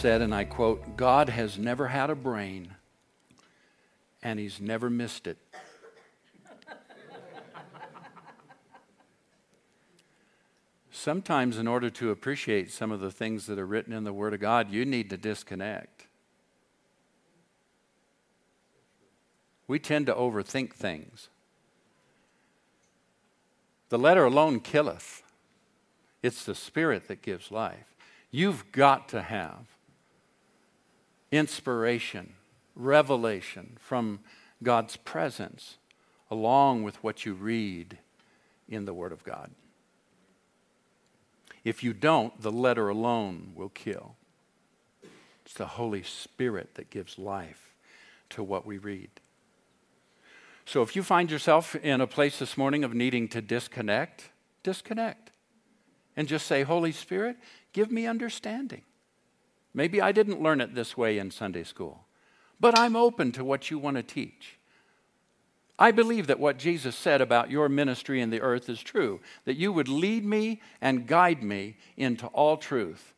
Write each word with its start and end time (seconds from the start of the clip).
said, 0.00 0.22
and 0.22 0.34
I 0.34 0.44
quote, 0.44 0.96
God 0.96 1.28
has 1.28 1.58
never 1.58 1.88
had 1.88 2.08
a 2.08 2.14
brain, 2.14 2.74
and 4.22 4.38
he's 4.38 4.58
never 4.58 4.88
missed 4.88 5.26
it. 5.26 5.36
Sometimes, 10.90 11.58
in 11.58 11.68
order 11.68 11.90
to 11.90 12.10
appreciate 12.10 12.70
some 12.70 12.90
of 12.90 13.00
the 13.00 13.10
things 13.10 13.44
that 13.44 13.58
are 13.58 13.66
written 13.66 13.92
in 13.92 14.04
the 14.04 14.12
Word 14.14 14.32
of 14.32 14.40
God, 14.40 14.70
you 14.70 14.86
need 14.86 15.10
to 15.10 15.18
disconnect. 15.18 16.06
We 19.68 19.78
tend 19.78 20.06
to 20.06 20.14
overthink 20.14 20.72
things. 20.72 21.28
The 23.90 23.98
letter 23.98 24.24
alone 24.24 24.60
killeth, 24.60 25.22
it's 26.22 26.46
the 26.46 26.54
Spirit 26.54 27.06
that 27.08 27.20
gives 27.20 27.50
life. 27.50 27.94
You've 28.30 28.72
got 28.72 29.10
to 29.10 29.20
have 29.20 29.69
inspiration, 31.30 32.34
revelation 32.74 33.76
from 33.78 34.20
God's 34.62 34.96
presence, 34.96 35.78
along 36.30 36.82
with 36.82 37.02
what 37.02 37.24
you 37.24 37.34
read 37.34 37.98
in 38.68 38.84
the 38.84 38.94
Word 38.94 39.12
of 39.12 39.24
God. 39.24 39.50
If 41.64 41.82
you 41.82 41.92
don't, 41.92 42.40
the 42.40 42.52
letter 42.52 42.88
alone 42.88 43.52
will 43.54 43.68
kill. 43.68 44.16
It's 45.44 45.54
the 45.54 45.66
Holy 45.66 46.02
Spirit 46.02 46.74
that 46.74 46.90
gives 46.90 47.18
life 47.18 47.74
to 48.30 48.42
what 48.42 48.64
we 48.64 48.78
read. 48.78 49.10
So 50.64 50.82
if 50.82 50.94
you 50.94 51.02
find 51.02 51.30
yourself 51.30 51.74
in 51.74 52.00
a 52.00 52.06
place 52.06 52.38
this 52.38 52.56
morning 52.56 52.84
of 52.84 52.94
needing 52.94 53.28
to 53.28 53.42
disconnect, 53.42 54.30
disconnect. 54.62 55.32
And 56.16 56.28
just 56.28 56.46
say, 56.46 56.62
Holy 56.62 56.92
Spirit, 56.92 57.36
give 57.72 57.90
me 57.90 58.06
understanding. 58.06 58.82
Maybe 59.72 60.00
I 60.00 60.12
didn't 60.12 60.42
learn 60.42 60.60
it 60.60 60.74
this 60.74 60.96
way 60.96 61.18
in 61.18 61.30
Sunday 61.30 61.64
school, 61.64 62.04
but 62.58 62.78
I'm 62.78 62.96
open 62.96 63.32
to 63.32 63.44
what 63.44 63.70
you 63.70 63.78
want 63.78 63.96
to 63.96 64.02
teach. 64.02 64.58
I 65.78 65.92
believe 65.92 66.26
that 66.26 66.38
what 66.38 66.58
Jesus 66.58 66.94
said 66.94 67.22
about 67.22 67.50
your 67.50 67.68
ministry 67.68 68.20
in 68.20 68.28
the 68.28 68.42
earth 68.42 68.68
is 68.68 68.82
true, 68.82 69.20
that 69.46 69.56
you 69.56 69.72
would 69.72 69.88
lead 69.88 70.26
me 70.26 70.60
and 70.80 71.06
guide 71.06 71.42
me 71.42 71.78
into 71.96 72.26
all 72.28 72.58
truth, 72.58 73.14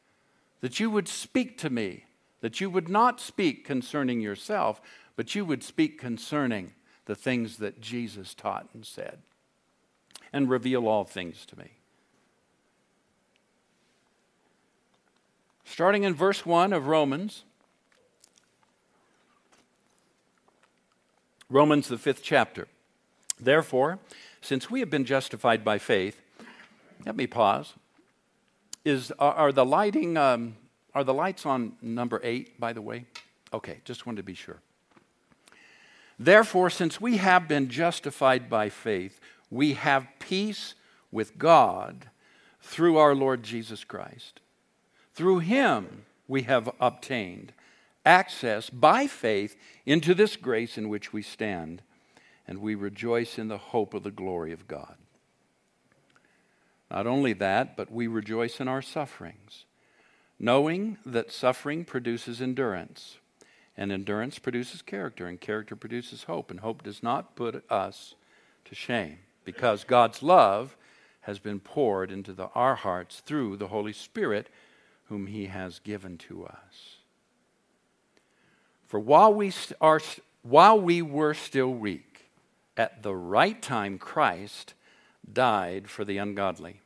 that 0.61 0.79
you 0.79 0.89
would 0.89 1.09
speak 1.09 1.59
to 1.59 1.71
me, 1.71 2.05
that 2.41 2.61
you 2.61 2.71
would 2.71 2.89
not 2.89 3.21
speak 3.21 3.65
concerning 3.65 4.21
yourself, 4.21 4.81
but 5.17 5.35
you 5.35 5.45
would 5.45 5.65
speak 5.65 5.99
concerning 5.99 6.73
the 7.07 7.17
things 7.17 7.57
that 7.57 7.81
Jesus 7.81 8.33
taught 8.33 8.69
and 8.73 8.87
said, 8.87 9.19
and 10.33 10.49
reveal 10.49 10.87
all 10.87 11.05
things 11.05 11.45
to 11.47 11.59
me. 11.59 11.73
Starting 15.73 16.03
in 16.03 16.15
verse 16.15 16.45
1 16.45 16.75
of 16.75 16.87
Romans, 16.87 17.45
Romans, 21.49 21.89
the 21.89 21.97
fifth 21.97 22.23
chapter. 22.23 22.69
Therefore, 23.41 23.99
since 24.43 24.71
we 24.71 24.81
have 24.81 24.91
been 24.91 25.07
justified 25.07 25.65
by 25.65 25.79
faith, 25.79 26.21
let 27.07 27.17
me 27.17 27.27
pause. 27.27 27.73
Is, 28.85 29.13
are, 29.19 29.51
the 29.51 29.65
lighting, 29.65 30.19
um, 30.19 30.57
are 30.95 31.05
the 31.05 31.15
lights 31.15 31.47
on 31.47 31.73
number 31.81 32.21
eight, 32.23 32.61
by 32.61 32.75
the 32.75 32.83
way? 32.83 33.07
Okay, 33.55 33.79
just 33.87 34.05
wanted 34.05 34.19
to 34.19 34.25
be 34.25 34.35
sure. 34.35 34.61
Therefore, 36.19 36.69
since 36.69 37.01
we 37.01 37.17
have 37.17 37.49
been 37.49 37.71
justified 37.71 38.51
by 38.51 38.69
faith, 38.69 39.19
we 39.51 39.73
have 39.73 40.07
peace 40.19 40.75
with 41.11 41.39
God 41.39 42.11
through 42.61 42.99
our 42.99 43.15
Lord 43.15 43.43
Jesus 43.43 43.85
Christ. 43.85 44.41
Through 45.15 45.41
him 45.41 46.05
we 46.27 46.43
have 46.43 46.71
obtained 46.81 47.53
access 48.05 48.71
by 48.71 49.07
faith 49.07 49.57
into 49.87 50.15
this 50.15 50.37
grace 50.37 50.77
in 50.77 50.89
which 50.89 51.13
we 51.13 51.23
stand, 51.23 51.83
and 52.47 52.59
we 52.59 52.75
rejoice 52.75 53.39
in 53.39 53.49
the 53.49 53.59
hope 53.59 53.95
of 53.95 54.03
the 54.03 54.11
glory 54.11 54.53
of 54.53 54.67
God. 54.67 54.97
Not 56.91 57.07
only 57.07 57.33
that, 57.35 57.77
but 57.77 57.91
we 57.91 58.07
rejoice 58.07 58.61
in 58.61 58.69
our 58.69 58.83
sufferings, 58.83 59.65
knowing 60.39 60.99
that 61.07 61.33
suffering 61.33 61.85
produces 61.85 62.43
endurance, 62.43 63.19
and 63.77 63.91
endurance 63.91 64.39
produces 64.39 64.83
character, 64.83 65.27
and 65.27 65.41
character 65.41 65.77
produces 65.77 66.25
hope, 66.25 66.51
and 66.51 66.61
hope 66.61 66.83
does 66.83 67.03
not 67.03 67.37
put 67.37 67.65
us 67.71 68.15
to 68.65 68.75
shame, 68.75 69.19
because 69.45 69.85
God's 69.85 70.23
love 70.23 70.77
has 71.23 71.39
been 71.39 71.61
poured 71.61 72.11
into 72.11 72.33
the, 72.33 72.49
our 72.55 72.75
hearts 72.75 73.21
through 73.21 73.57
the 73.57 73.69
Holy 73.69 73.93
Spirit, 73.93 74.51
whom 75.09 75.27
He 75.27 75.47
has 75.47 75.79
given 75.79 76.19
to 76.19 76.47
us. 76.47 76.97
For 78.87 79.01
while 79.01 79.33
we, 79.33 79.53
are, 79.81 80.01
while 80.43 80.79
we 80.79 81.01
were 81.01 81.35
still 81.35 81.73
weak, 81.73 82.31
at 82.77 83.03
the 83.03 83.15
right 83.15 83.61
time 83.61 83.99
Christ 83.99 84.75
died 85.31 85.89
for 85.89 86.05
the 86.05 86.19
ungodly. 86.19 86.81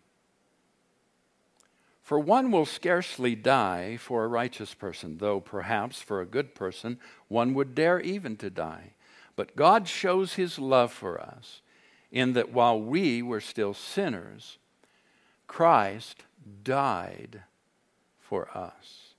For 2.03 2.21
one 2.21 2.53
will 2.53 2.66
scarcely 2.66 3.34
die 3.34 3.97
for 3.97 4.22
a 4.22 4.28
righteous 4.28 4.75
person, 4.75 5.19
though 5.19 5.41
perhaps 5.41 6.00
for 6.00 6.21
a 6.21 6.27
good 6.27 6.54
person 6.54 7.00
one 7.27 7.53
would 7.54 7.75
dare 7.75 7.98
even 7.98 8.37
to 8.37 8.50
die. 8.50 8.93
But 9.34 9.56
God 9.56 9.88
shows 9.88 10.34
his 10.34 10.59
love 10.59 10.93
for 10.93 11.21
us 11.21 11.62
in 12.12 12.34
that 12.34 12.53
while 12.53 12.81
we 12.81 13.22
were 13.22 13.41
still 13.41 13.75
sinners, 13.75 14.59
Christ 15.48 16.22
died 16.62 17.43
for 18.28 18.48
us. 18.56 19.14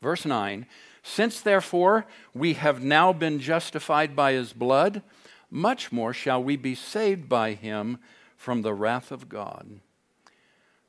Verse 0.00 0.24
9 0.24 0.66
since, 1.02 1.40
therefore, 1.40 2.06
we 2.32 2.54
have 2.54 2.82
now 2.82 3.12
been 3.12 3.40
justified 3.40 4.14
by 4.14 4.32
his 4.32 4.52
blood, 4.52 5.02
much 5.50 5.90
more 5.90 6.12
shall 6.12 6.42
we 6.42 6.56
be 6.56 6.74
saved 6.74 7.28
by 7.28 7.54
him 7.54 7.98
from 8.36 8.62
the 8.62 8.72
wrath 8.72 9.10
of 9.10 9.28
God. 9.28 9.80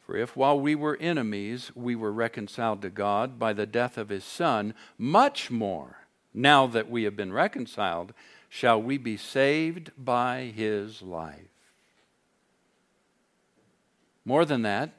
For 0.06 0.16
if 0.16 0.35
while 0.35 0.59
we 0.59 0.75
were 0.75 0.97
enemies 1.02 1.72
we 1.75 1.96
were 1.96 2.12
reconciled 2.12 2.81
to 2.84 2.90
God 2.90 3.40
by 3.40 3.53
the 3.53 3.66
death 3.66 3.97
of 3.97 4.09
his 4.09 4.23
Son, 4.23 4.73
much 4.97 5.50
more, 5.50 5.97
now 6.34 6.68
that 6.68 6.90
we 6.90 7.03
have 7.03 7.16
been 7.16 7.34
reconciled, 7.34 8.13
shall 8.50 8.81
we 8.81 8.97
be 8.97 9.18
saved 9.18 9.91
by 9.97 10.52
his 10.56 11.02
life. 11.02 11.47
More 14.25 14.46
than 14.46 14.62
that, 14.62 14.91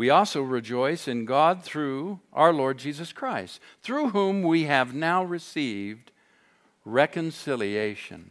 we 0.00 0.08
also 0.08 0.40
rejoice 0.40 1.06
in 1.06 1.26
God 1.26 1.62
through 1.62 2.20
our 2.32 2.54
Lord 2.54 2.78
Jesus 2.78 3.12
Christ, 3.12 3.60
through 3.82 4.08
whom 4.08 4.42
we 4.42 4.64
have 4.64 4.94
now 4.94 5.22
received 5.22 6.10
reconciliation. 6.86 8.30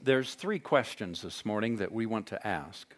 There's 0.00 0.32
three 0.32 0.58
questions 0.58 1.20
this 1.20 1.44
morning 1.44 1.76
that 1.76 1.92
we 1.92 2.06
want 2.06 2.26
to 2.28 2.46
ask. 2.46 2.94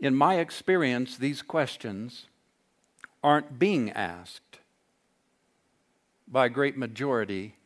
In 0.00 0.14
my 0.14 0.36
experience, 0.36 1.18
these 1.18 1.42
questions 1.42 2.28
aren't 3.26 3.58
being 3.58 3.90
asked 3.90 4.60
by 6.28 6.46
a 6.46 6.48
great 6.48 6.76
majority 6.76 7.56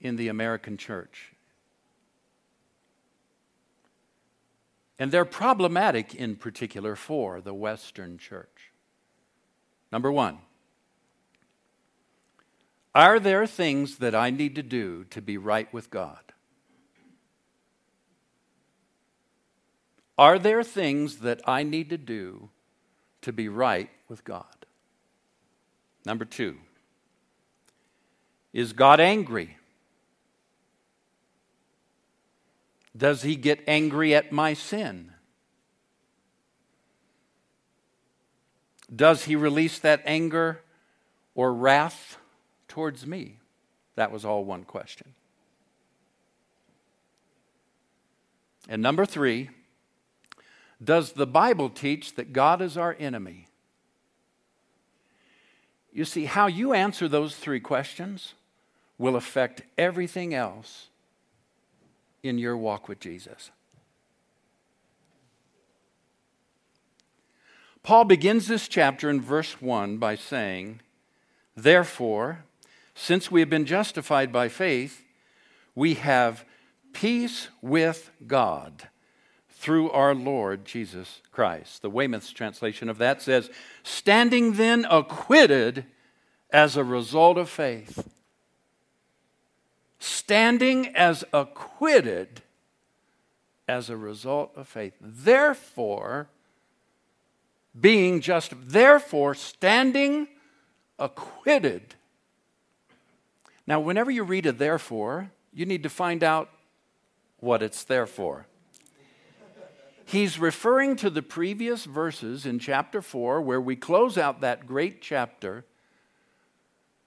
in 0.00 0.16
the 0.16 0.26
American 0.26 0.76
church. 0.76 1.32
And 4.98 5.12
they're 5.12 5.24
problematic 5.24 6.12
in 6.12 6.34
particular 6.34 6.96
for 6.96 7.40
the 7.40 7.54
Western 7.54 8.18
church. 8.18 8.72
Number 9.92 10.10
one, 10.10 10.38
are 12.96 13.20
there 13.20 13.46
things 13.46 13.98
that 13.98 14.16
I 14.16 14.30
need 14.30 14.56
to 14.56 14.62
do 14.64 15.04
to 15.10 15.22
be 15.22 15.38
right 15.38 15.72
with 15.72 15.88
God? 15.88 16.32
Are 20.18 20.40
there 20.40 20.64
things 20.64 21.18
that 21.18 21.40
I 21.46 21.62
need 21.62 21.88
to 21.90 21.96
do 21.96 22.50
to 23.22 23.32
be 23.32 23.48
right 23.48 23.90
with 24.08 24.24
God. 24.24 24.44
Number 26.04 26.24
two, 26.24 26.56
is 28.52 28.72
God 28.72 29.00
angry? 29.00 29.56
Does 32.96 33.22
he 33.22 33.36
get 33.36 33.62
angry 33.66 34.14
at 34.14 34.32
my 34.32 34.52
sin? 34.52 35.12
Does 38.94 39.24
he 39.24 39.36
release 39.36 39.78
that 39.78 40.02
anger 40.04 40.60
or 41.34 41.54
wrath 41.54 42.18
towards 42.68 43.06
me? 43.06 43.38
That 43.94 44.10
was 44.10 44.24
all 44.24 44.44
one 44.44 44.64
question. 44.64 45.14
And 48.68 48.82
number 48.82 49.06
three, 49.06 49.50
does 50.82 51.12
the 51.12 51.26
Bible 51.26 51.70
teach 51.70 52.14
that 52.14 52.32
God 52.32 52.60
is 52.60 52.76
our 52.76 52.96
enemy? 52.98 53.46
You 55.92 56.04
see, 56.04 56.24
how 56.24 56.46
you 56.46 56.72
answer 56.72 57.08
those 57.08 57.36
three 57.36 57.60
questions 57.60 58.34
will 58.98 59.16
affect 59.16 59.62
everything 59.76 60.32
else 60.34 60.88
in 62.22 62.38
your 62.38 62.56
walk 62.56 62.88
with 62.88 63.00
Jesus. 63.00 63.50
Paul 67.82 68.04
begins 68.04 68.46
this 68.46 68.68
chapter 68.68 69.10
in 69.10 69.20
verse 69.20 69.60
1 69.60 69.98
by 69.98 70.14
saying, 70.14 70.80
Therefore, 71.56 72.44
since 72.94 73.30
we 73.30 73.40
have 73.40 73.50
been 73.50 73.66
justified 73.66 74.32
by 74.32 74.48
faith, 74.48 75.04
we 75.74 75.94
have 75.94 76.44
peace 76.92 77.48
with 77.60 78.10
God 78.26 78.88
through 79.62 79.92
our 79.92 80.12
Lord 80.12 80.64
Jesus 80.64 81.22
Christ. 81.30 81.82
The 81.82 81.90
Weymouth's 81.90 82.32
translation 82.32 82.88
of 82.88 82.98
that 82.98 83.22
says, 83.22 83.48
Standing 83.84 84.54
then 84.54 84.84
acquitted 84.90 85.84
as 86.50 86.76
a 86.76 86.82
result 86.82 87.38
of 87.38 87.48
faith. 87.48 88.08
Standing 90.00 90.88
as 90.96 91.22
acquitted 91.32 92.42
as 93.68 93.88
a 93.88 93.96
result 93.96 94.50
of 94.56 94.66
faith. 94.66 94.94
Therefore, 95.00 96.26
being 97.80 98.20
just, 98.20 98.52
therefore, 98.56 99.36
standing 99.36 100.26
acquitted. 100.98 101.94
Now, 103.64 103.78
whenever 103.78 104.10
you 104.10 104.24
read 104.24 104.44
a 104.46 104.50
therefore, 104.50 105.30
you 105.54 105.66
need 105.66 105.84
to 105.84 105.88
find 105.88 106.24
out 106.24 106.50
what 107.38 107.62
it's 107.62 107.84
there 107.84 108.06
for. 108.06 108.46
He's 110.12 110.38
referring 110.38 110.96
to 110.96 111.08
the 111.08 111.22
previous 111.22 111.86
verses 111.86 112.44
in 112.44 112.58
chapter 112.58 113.00
4, 113.00 113.40
where 113.40 113.62
we 113.62 113.76
close 113.76 114.18
out 114.18 114.42
that 114.42 114.66
great 114.66 115.00
chapter 115.00 115.64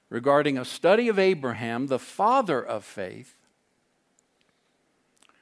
regarding 0.10 0.58
a 0.58 0.66
study 0.66 1.08
of 1.08 1.20
Abraham, 1.20 1.86
the 1.86 2.00
father 2.00 2.60
of 2.60 2.84
faith, 2.84 3.36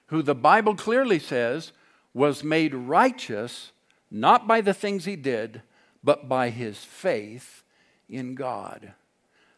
who 0.07 0.21
the 0.21 0.35
Bible 0.35 0.75
clearly 0.75 1.19
says 1.19 1.71
was 2.13 2.43
made 2.43 2.75
righteous 2.75 3.71
not 4.11 4.45
by 4.45 4.59
the 4.59 4.73
things 4.73 5.05
he 5.05 5.15
did, 5.15 5.61
but 6.03 6.27
by 6.27 6.49
his 6.49 6.79
faith 6.79 7.63
in 8.09 8.35
God. 8.35 8.91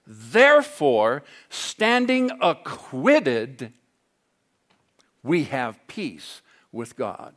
Therefore, 0.06 1.24
standing 1.50 2.30
acquitted, 2.40 3.74
we 5.24 5.46
have 5.46 5.88
peace 5.88 6.44
with 6.72 6.96
God. 6.96 7.34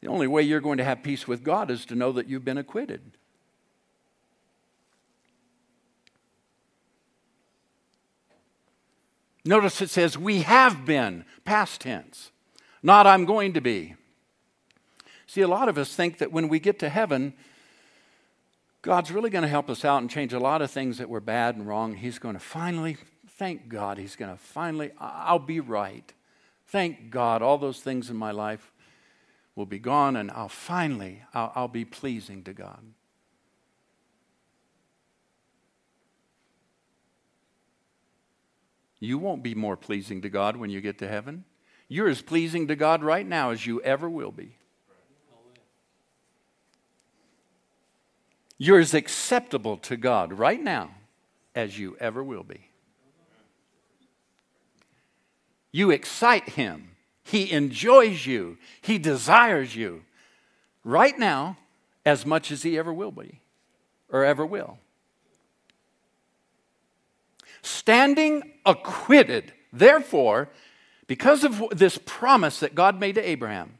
The 0.00 0.08
only 0.08 0.26
way 0.26 0.42
you're 0.42 0.60
going 0.60 0.78
to 0.78 0.84
have 0.84 1.02
peace 1.02 1.28
with 1.28 1.44
God 1.44 1.70
is 1.70 1.84
to 1.86 1.94
know 1.94 2.12
that 2.12 2.26
you've 2.26 2.44
been 2.44 2.58
acquitted. 2.58 3.02
Notice 9.44 9.80
it 9.80 9.90
says, 9.90 10.18
We 10.18 10.42
have 10.42 10.84
been, 10.84 11.24
past 11.44 11.82
tense, 11.82 12.30
not 12.82 13.06
I'm 13.06 13.24
going 13.24 13.52
to 13.54 13.60
be. 13.60 13.94
See, 15.26 15.42
a 15.42 15.48
lot 15.48 15.68
of 15.68 15.78
us 15.78 15.94
think 15.94 16.18
that 16.18 16.32
when 16.32 16.48
we 16.48 16.58
get 16.58 16.78
to 16.80 16.88
heaven, 16.88 17.34
God's 18.82 19.12
really 19.12 19.30
going 19.30 19.42
to 19.42 19.48
help 19.48 19.70
us 19.70 19.84
out 19.84 20.00
and 20.00 20.10
change 20.10 20.32
a 20.32 20.40
lot 20.40 20.62
of 20.62 20.70
things 20.70 20.98
that 20.98 21.08
were 21.08 21.20
bad 21.20 21.56
and 21.56 21.66
wrong. 21.66 21.94
He's 21.94 22.18
going 22.18 22.34
to 22.34 22.40
finally, 22.40 22.96
thank 23.28 23.68
God, 23.68 23.98
He's 23.98 24.16
going 24.16 24.32
to 24.32 24.38
finally, 24.38 24.90
I'll 24.98 25.38
be 25.38 25.60
right. 25.60 26.12
Thank 26.66 27.10
God, 27.10 27.42
all 27.42 27.58
those 27.58 27.80
things 27.80 28.10
in 28.10 28.16
my 28.16 28.30
life 28.30 28.69
will 29.60 29.66
be 29.66 29.78
gone 29.78 30.16
and 30.16 30.30
I'll 30.30 30.48
finally, 30.48 31.22
I'll, 31.34 31.52
I'll 31.54 31.68
be 31.68 31.84
pleasing 31.84 32.42
to 32.44 32.54
God. 32.54 32.82
You 39.00 39.18
won't 39.18 39.42
be 39.42 39.54
more 39.54 39.76
pleasing 39.76 40.22
to 40.22 40.30
God 40.30 40.56
when 40.56 40.70
you 40.70 40.80
get 40.80 40.96
to 41.00 41.08
heaven. 41.08 41.44
You're 41.88 42.08
as 42.08 42.22
pleasing 42.22 42.68
to 42.68 42.74
God 42.76 43.04
right 43.04 43.26
now 43.26 43.50
as 43.50 43.66
you 43.66 43.82
ever 43.82 44.08
will 44.08 44.32
be. 44.32 44.56
You're 48.56 48.78
as 48.78 48.94
acceptable 48.94 49.76
to 49.76 49.98
God 49.98 50.32
right 50.32 50.62
now 50.62 50.92
as 51.54 51.78
you 51.78 51.98
ever 52.00 52.24
will 52.24 52.44
be. 52.44 52.70
You 55.70 55.90
excite 55.90 56.48
Him. 56.48 56.89
He 57.30 57.52
enjoys 57.52 58.26
you. 58.26 58.58
He 58.80 58.98
desires 58.98 59.76
you 59.76 60.02
right 60.82 61.16
now 61.16 61.58
as 62.04 62.26
much 62.26 62.50
as 62.50 62.64
He 62.64 62.76
ever 62.76 62.92
will 62.92 63.12
be 63.12 63.40
or 64.08 64.24
ever 64.24 64.44
will. 64.44 64.78
Standing 67.62 68.42
acquitted, 68.66 69.52
therefore, 69.72 70.48
because 71.06 71.44
of 71.44 71.62
this 71.70 72.00
promise 72.04 72.58
that 72.60 72.74
God 72.74 72.98
made 72.98 73.14
to 73.14 73.28
Abraham, 73.28 73.78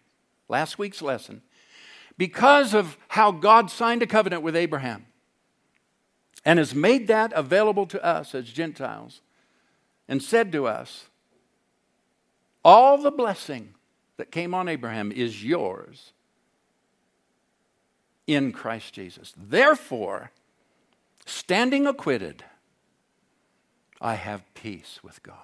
last 0.48 0.78
week's 0.78 1.02
lesson, 1.02 1.42
because 2.16 2.72
of 2.72 2.96
how 3.08 3.32
God 3.32 3.68
signed 3.68 4.02
a 4.02 4.06
covenant 4.06 4.44
with 4.44 4.54
Abraham 4.54 5.06
and 6.44 6.60
has 6.60 6.72
made 6.72 7.08
that 7.08 7.32
available 7.32 7.86
to 7.86 8.04
us 8.04 8.32
as 8.32 8.44
Gentiles 8.48 9.22
and 10.06 10.22
said 10.22 10.52
to 10.52 10.68
us, 10.68 11.06
All 12.64 12.98
the 12.98 13.10
blessing 13.10 13.74
that 14.16 14.30
came 14.30 14.54
on 14.54 14.68
Abraham 14.68 15.12
is 15.12 15.42
yours 15.44 16.12
in 18.26 18.52
Christ 18.52 18.94
Jesus. 18.94 19.32
Therefore, 19.36 20.30
standing 21.26 21.86
acquitted, 21.86 22.44
I 24.00 24.14
have 24.14 24.42
peace 24.54 25.00
with 25.02 25.22
God. 25.22 25.36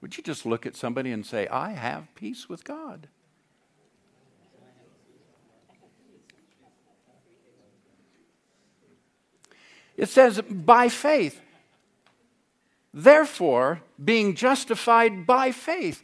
Would 0.00 0.16
you 0.16 0.22
just 0.22 0.44
look 0.44 0.66
at 0.66 0.74
somebody 0.74 1.12
and 1.12 1.24
say, 1.24 1.46
I 1.46 1.72
have 1.72 2.12
peace 2.14 2.48
with 2.48 2.64
God? 2.64 3.08
It 9.96 10.08
says, 10.08 10.40
by 10.40 10.88
faith. 10.88 11.40
Therefore, 12.94 13.80
being 14.02 14.34
justified 14.34 15.26
by 15.26 15.50
faith. 15.50 16.02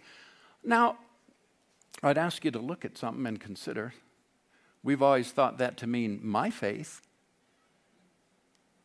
Now, 0.65 0.99
I'd 2.03 2.19
ask 2.19 2.45
you 2.45 2.51
to 2.51 2.59
look 2.59 2.85
at 2.85 2.97
something 2.97 3.27
and 3.27 3.39
consider. 3.39 3.93
We've 4.83 5.03
always 5.03 5.31
thought 5.31 5.59
that 5.59 5.77
to 5.79 5.87
mean 5.87 6.21
my 6.23 6.51
faith. 6.51 7.03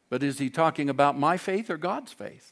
But 0.10 0.22
is 0.22 0.40
he 0.40 0.50
talking 0.50 0.90
about 0.90 1.18
my 1.18 1.38
faith 1.38 1.70
or 1.70 1.78
God's 1.78 2.12
faith? 2.12 2.52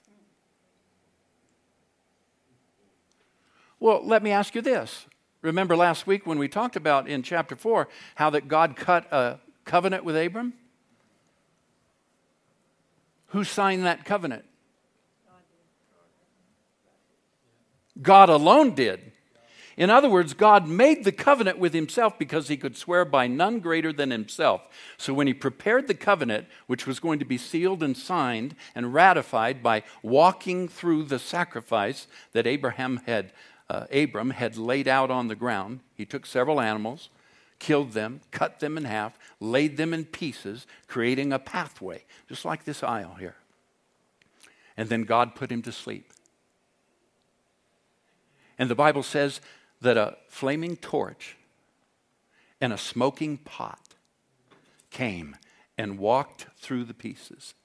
Well, 3.79 4.05
let 4.05 4.23
me 4.23 4.31
ask 4.31 4.55
you 4.55 4.61
this. 4.61 5.07
Remember 5.41 5.75
last 5.75 6.05
week 6.05 6.27
when 6.27 6.37
we 6.37 6.47
talked 6.47 6.75
about 6.75 7.07
in 7.07 7.23
chapter 7.23 7.55
4 7.55 7.87
how 8.15 8.29
that 8.29 8.47
God 8.47 8.75
cut 8.75 9.11
a 9.11 9.39
covenant 9.65 10.03
with 10.03 10.15
Abram? 10.15 10.53
Who 13.27 13.43
signed 13.43 13.85
that 13.85 14.05
covenant? 14.05 14.45
God 17.99 18.29
alone 18.29 18.75
did. 18.75 19.11
In 19.77 19.89
other 19.89 20.09
words, 20.09 20.33
God 20.33 20.67
made 20.67 21.03
the 21.03 21.11
covenant 21.11 21.57
with 21.57 21.73
himself 21.73 22.19
because 22.19 22.47
he 22.47 22.57
could 22.57 22.77
swear 22.77 23.05
by 23.05 23.27
none 23.27 23.59
greater 23.59 23.93
than 23.93 24.11
himself. 24.11 24.61
So 24.97 25.13
when 25.13 25.27
he 25.27 25.33
prepared 25.33 25.87
the 25.87 25.95
covenant, 25.95 26.47
which 26.67 26.85
was 26.85 26.99
going 26.99 27.19
to 27.19 27.25
be 27.25 27.37
sealed 27.37 27.81
and 27.81 27.95
signed 27.95 28.55
and 28.75 28.93
ratified 28.93 29.63
by 29.63 29.83
walking 30.03 30.67
through 30.67 31.05
the 31.05 31.19
sacrifice 31.19 32.07
that 32.33 32.45
Abraham 32.45 33.01
had, 33.05 33.31
uh, 33.69 33.85
Abram 33.91 34.31
had 34.31 34.57
laid 34.57 34.87
out 34.87 35.09
on 35.09 35.29
the 35.29 35.35
ground, 35.35 35.79
he 35.95 36.05
took 36.05 36.25
several 36.25 36.59
animals, 36.59 37.09
killed 37.57 37.93
them, 37.93 38.21
cut 38.31 38.59
them 38.59 38.77
in 38.77 38.85
half, 38.85 39.17
laid 39.39 39.77
them 39.77 39.93
in 39.93 40.03
pieces, 40.03 40.67
creating 40.87 41.31
a 41.31 41.39
pathway, 41.39 42.03
just 42.27 42.43
like 42.43 42.65
this 42.65 42.83
aisle 42.83 43.15
here. 43.19 43.35
And 44.75 44.89
then 44.89 45.03
God 45.03 45.33
put 45.35 45.51
him 45.51 45.61
to 45.61 45.71
sleep. 45.71 46.11
And 48.61 48.69
the 48.69 48.75
Bible 48.75 49.01
says 49.01 49.41
that 49.81 49.97
a 49.97 50.17
flaming 50.27 50.77
torch 50.77 51.35
and 52.61 52.71
a 52.71 52.77
smoking 52.77 53.39
pot 53.39 53.95
came 54.91 55.35
and 55.79 55.97
walked 55.97 56.45
through 56.59 56.83
the 56.83 56.93
pieces. 56.93 57.55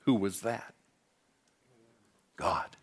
Who 0.00 0.14
was 0.14 0.40
that? 0.40 0.74
God. 2.36 2.76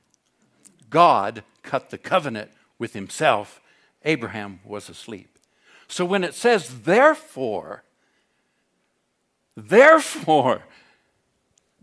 God 0.89 1.43
cut 1.61 1.89
the 1.89 1.97
covenant 1.97 2.49
with 2.77 2.93
himself. 2.93 3.59
Abraham 4.05 4.61
was 4.63 4.87
asleep. 4.87 5.37
So 5.89 6.05
when 6.05 6.23
it 6.23 6.35
says, 6.35 6.83
therefore, 6.83 7.83
therefore, 9.57 10.63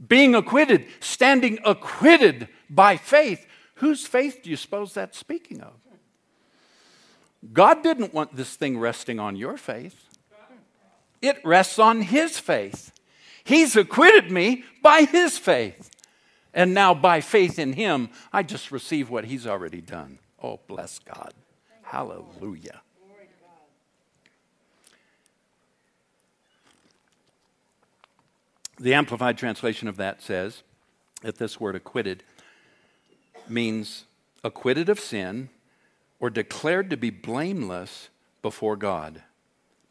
being 0.09 0.35
acquitted, 0.35 0.87
standing 1.01 1.59
acquitted 1.67 2.49
by 2.71 2.97
faith, 2.97 3.47
whose 3.77 4.07
faith 4.07 4.41
do 4.43 4.51
you 4.51 4.57
suppose 4.57 4.93
that's 4.93 5.19
speaking 5.19 5.61
of? 5.61 5.73
God 7.53 7.83
didn't 7.83 8.13
want 8.13 8.37
this 8.37 8.57
thing 8.57 8.79
resting 8.79 9.19
on 9.19 9.37
your 9.37 9.57
faith, 9.57 10.05
it 11.23 11.41
rests 11.45 11.79
on 11.79 12.03
His 12.03 12.39
faith. 12.39 12.93
He's 13.47 13.77
acquitted 13.77 14.33
me 14.33 14.65
by 14.83 15.03
his 15.03 15.39
faith. 15.39 15.89
And 16.53 16.75
now, 16.75 16.95
by 16.95 17.21
faith 17.21 17.61
in 17.61 17.75
him, 17.75 18.09
I 18.33 18.43
just 18.43 18.73
receive 18.73 19.09
what 19.09 19.27
he's 19.27 19.47
already 19.47 19.81
done. 19.81 20.19
Oh, 20.43 20.59
bless 20.67 20.99
God. 20.99 21.33
Hallelujah. 21.83 22.81
The 28.81 28.95
Amplified 28.95 29.39
translation 29.39 29.87
of 29.87 29.97
that 29.99 30.21
says 30.23 30.65
that 31.23 31.39
this 31.39 31.61
word 31.61 31.77
acquitted 31.77 32.25
means 33.51 34.05
acquitted 34.45 34.89
of 34.89 35.01
sin 35.01 35.49
or 36.21 36.31
declared 36.31 36.91
to 36.91 36.97
be 36.97 37.11
blameless 37.11 38.09
before 38.43 38.77
God. 38.77 39.23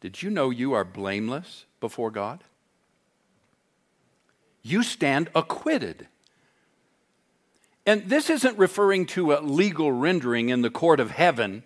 Did 0.00 0.22
you 0.22 0.30
know 0.30 0.50
you 0.50 0.72
are 0.72 0.84
blameless 0.84 1.64
before 1.80 2.10
God? 2.10 2.44
You 4.62 4.82
stand 4.82 5.30
acquitted. 5.34 6.08
And 7.84 8.08
this 8.08 8.28
isn't 8.30 8.58
referring 8.58 9.06
to 9.06 9.32
a 9.32 9.40
legal 9.40 9.92
rendering 9.92 10.48
in 10.48 10.62
the 10.62 10.70
court 10.70 10.98
of 10.98 11.12
heaven 11.12 11.62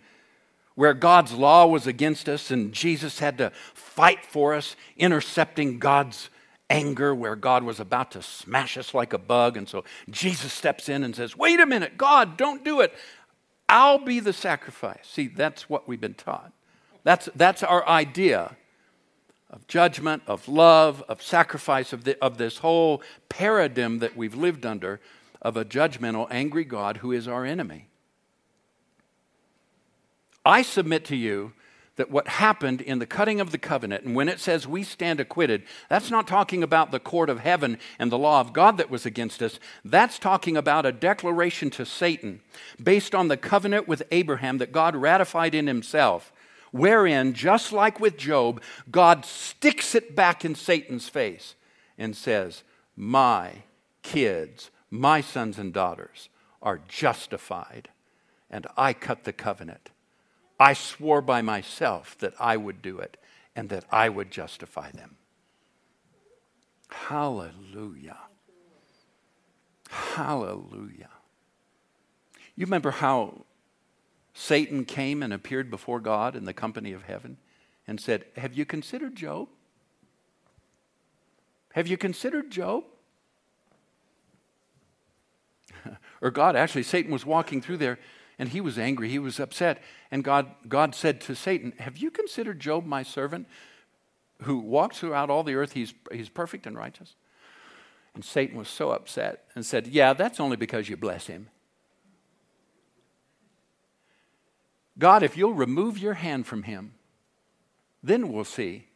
where 0.75 0.95
God's 0.95 1.33
law 1.33 1.67
was 1.67 1.87
against 1.87 2.29
us 2.29 2.51
and 2.51 2.73
Jesus 2.73 3.19
had 3.19 3.39
to 3.39 3.51
fight 3.75 4.25
for 4.25 4.55
us, 4.55 4.77
intercepting 4.97 5.79
God's 5.79 6.29
anger 6.71 7.15
where 7.15 7.37
God 7.37 7.65
was 7.65 7.81
about 7.81 8.13
to 8.13 8.23
smash 8.23 8.79
us 8.79 8.95
like 8.95 9.13
a 9.13 9.19
bug. 9.19 9.57
And 9.57 9.69
so 9.69 9.85
Jesus 10.09 10.53
steps 10.53 10.89
in 10.89 11.05
and 11.05 11.15
says, 11.15 11.37
Wait 11.37 11.61
a 11.61 11.67
minute, 11.67 11.99
God, 11.99 12.37
don't 12.37 12.65
do 12.65 12.81
it. 12.81 12.95
I'll 13.69 13.99
be 13.99 14.21
the 14.21 14.33
sacrifice. 14.33 15.07
See, 15.07 15.29
that's 15.29 15.69
what 15.69 15.87
we've 15.87 16.01
been 16.01 16.15
taught. 16.15 16.53
That's, 17.05 17.29
that's 17.35 17.63
our 17.63 17.87
idea 17.87 18.57
of 19.51 19.67
judgment, 19.67 20.23
of 20.27 20.49
love, 20.49 21.03
of 21.09 21.23
sacrifice, 21.23 21.93
of, 21.93 22.05
the, 22.05 22.17
of 22.23 22.39
this 22.39 22.59
whole 22.59 23.03
paradigm 23.29 23.99
that 23.99 24.17
we've 24.17 24.35
lived 24.35 24.65
under 24.65 25.01
of 25.43 25.57
a 25.57 25.65
judgmental, 25.65 26.27
angry 26.31 26.65
God 26.65 26.99
who 26.99 27.13
is 27.13 27.27
our 27.27 27.45
enemy. 27.45 27.87
I 30.45 30.63
submit 30.63 31.05
to 31.07 31.17
you 31.17 31.53
that 32.01 32.11
what 32.11 32.29
happened 32.29 32.81
in 32.81 32.99
the 32.99 33.05
cutting 33.05 33.43
of 33.43 33.51
the 33.51 33.59
covenant, 33.59 34.05
and 34.05 34.17
when 34.17 34.27
it 34.27 34.41
says 34.41 34.67
we 34.67 34.83
stand 34.83 35.21
acquitted, 35.21 35.63
that's 35.91 36.11
not 36.11 36.27
talking 36.27 36.63
about 36.63 36.91
the 36.91 36.99
court 36.99 37.29
of 37.29 37.41
heaven 37.41 37.79
and 37.99 38.11
the 38.11 38.17
law 38.17 38.41
of 38.41 38.55
God 38.55 38.79
that 38.79 38.89
was 38.89 39.05
against 39.05 39.43
us. 39.43 39.61
That's 39.85 40.19
talking 40.19 40.57
about 40.57 40.87
a 40.87 40.93
declaration 40.93 41.69
to 41.73 41.85
Satan 41.85 42.41
based 42.83 43.15
on 43.15 43.29
the 43.29 43.37
covenant 43.37 43.87
with 43.87 44.03
Abraham 44.11 44.57
that 44.59 44.73
God 44.73 44.97
ratified 44.97 45.55
in 45.55 45.67
himself, 45.67 46.33
wherein, 46.71 47.35
just 47.35 47.71
like 47.71 48.01
with 48.01 48.17
Job, 48.17 48.63
God 48.91 49.27
sticks 49.27 49.95
it 49.95 50.17
back 50.17 50.43
in 50.43 50.55
Satan's 50.55 51.11
face 51.11 51.55
and 51.99 52.17
says, 52.17 52.63
My 52.97 53.65
kids, 54.03 54.71
my 54.91 55.21
sons 55.21 55.59
and 55.59 55.71
daughters 55.71 56.31
are 56.63 56.81
justified, 56.89 57.91
and 58.51 58.67
I 58.75 58.95
cut 58.95 59.25
the 59.25 59.35
covenant 59.35 59.91
I 60.61 60.75
swore 60.75 61.23
by 61.23 61.41
myself 61.41 62.19
that 62.19 62.35
I 62.39 62.59
would 62.59 62.83
do 62.83 62.99
it 62.99 63.17
and 63.57 63.71
that 63.71 63.87
I 63.91 64.11
would 64.11 64.31
justify 64.31 64.91
them. 64.91 65.17
Hallelujah. 66.91 68.19
Hallelujah. 69.89 71.09
You 72.55 72.67
remember 72.67 72.91
how 72.91 73.47
Satan 74.35 74.85
came 74.85 75.23
and 75.23 75.33
appeared 75.33 75.71
before 75.71 75.99
God 75.99 76.37
in 76.37 76.45
the 76.45 76.53
company 76.53 76.93
of 76.93 77.05
heaven 77.05 77.39
and 77.89 77.99
said, 77.99 78.27
Have 78.37 78.53
you 78.53 78.67
considered 78.67 79.17
Job? 79.17 79.49
Have 81.73 81.89
you 81.89 81.97
considered 81.97 82.51
Job? 82.51 82.85
or 86.21 86.31
God, 86.31 86.55
actually, 86.55 86.83
Satan 86.83 87.11
was 87.11 87.25
walking 87.25 87.63
through 87.63 87.79
there 87.79 87.99
and 88.41 88.49
he 88.49 88.63
was 88.63 88.79
angry, 88.79 89.11
he 89.11 89.19
was 89.19 89.39
upset. 89.39 89.83
And 90.11 90.25
God, 90.25 90.47
God 90.67 90.95
said 90.95 91.21
to 91.23 91.35
Satan, 91.35 91.75
Have 91.79 91.99
you 91.99 92.11
considered 92.11 92.59
Job 92.59 92.87
my 92.87 93.03
servant 93.03 93.47
who 94.45 94.59
walks 94.59 94.99
throughout 94.99 95.29
all 95.29 95.43
the 95.43 95.55
earth? 95.55 95.75
He's, 95.75 95.93
he's 96.11 96.31
perfect 96.31 96.67
and 96.67 96.75
righteous. 96.75 97.17
And 98.15 98.25
Satan 98.25 98.57
was 98.57 98.69
so 98.69 98.93
upset 98.93 99.45
and 99.55 99.65
said, 99.65 99.87
Yeah, 99.87 100.15
that's 100.15 100.41
only 100.41 100.57
because 100.57 100.89
you 100.89 100.97
bless 100.97 101.27
him. 101.27 101.51
God, 104.99 105.23
if 105.23 105.37
you'll 105.37 105.53
remove 105.53 105.99
your 105.99 106.15
hand 106.15 106.47
from 106.47 106.63
him, 106.63 106.95
then 108.03 108.33
we'll 108.33 108.45
see. 108.45 108.87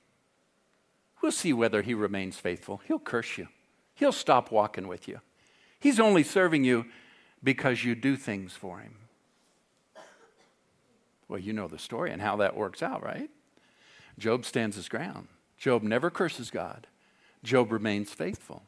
We'll 1.23 1.33
see 1.33 1.53
whether 1.53 1.83
he 1.83 1.93
remains 1.93 2.39
faithful. 2.39 2.81
He'll 2.89 2.99
curse 2.99 3.37
you, 3.37 3.49
he'll 3.95 4.11
stop 4.11 4.51
walking 4.51 4.89
with 4.89 5.07
you. 5.07 5.21
He's 5.79 6.01
only 6.01 6.23
serving 6.23 6.65
you 6.65 6.87
because 7.43 7.85
you 7.85 7.95
do 7.95 8.17
things 8.17 8.55
for 8.55 8.79
him. 8.79 8.97
Well, 11.29 11.39
you 11.39 11.53
know 11.53 11.69
the 11.69 11.79
story 11.79 12.11
and 12.13 12.21
how 12.21 12.37
that 12.37 12.57
works 12.57 12.83
out, 12.83 13.03
right? 13.03 13.31
Job 14.19 14.45
stands 14.45 14.77
his 14.77 14.89
ground. 14.89 15.29
Job 15.57 15.83
never 15.83 16.11
curses 16.11 16.51
God. 16.51 16.87
Job 17.43 17.73
remains 17.73 18.11
faithful. 18.11 18.63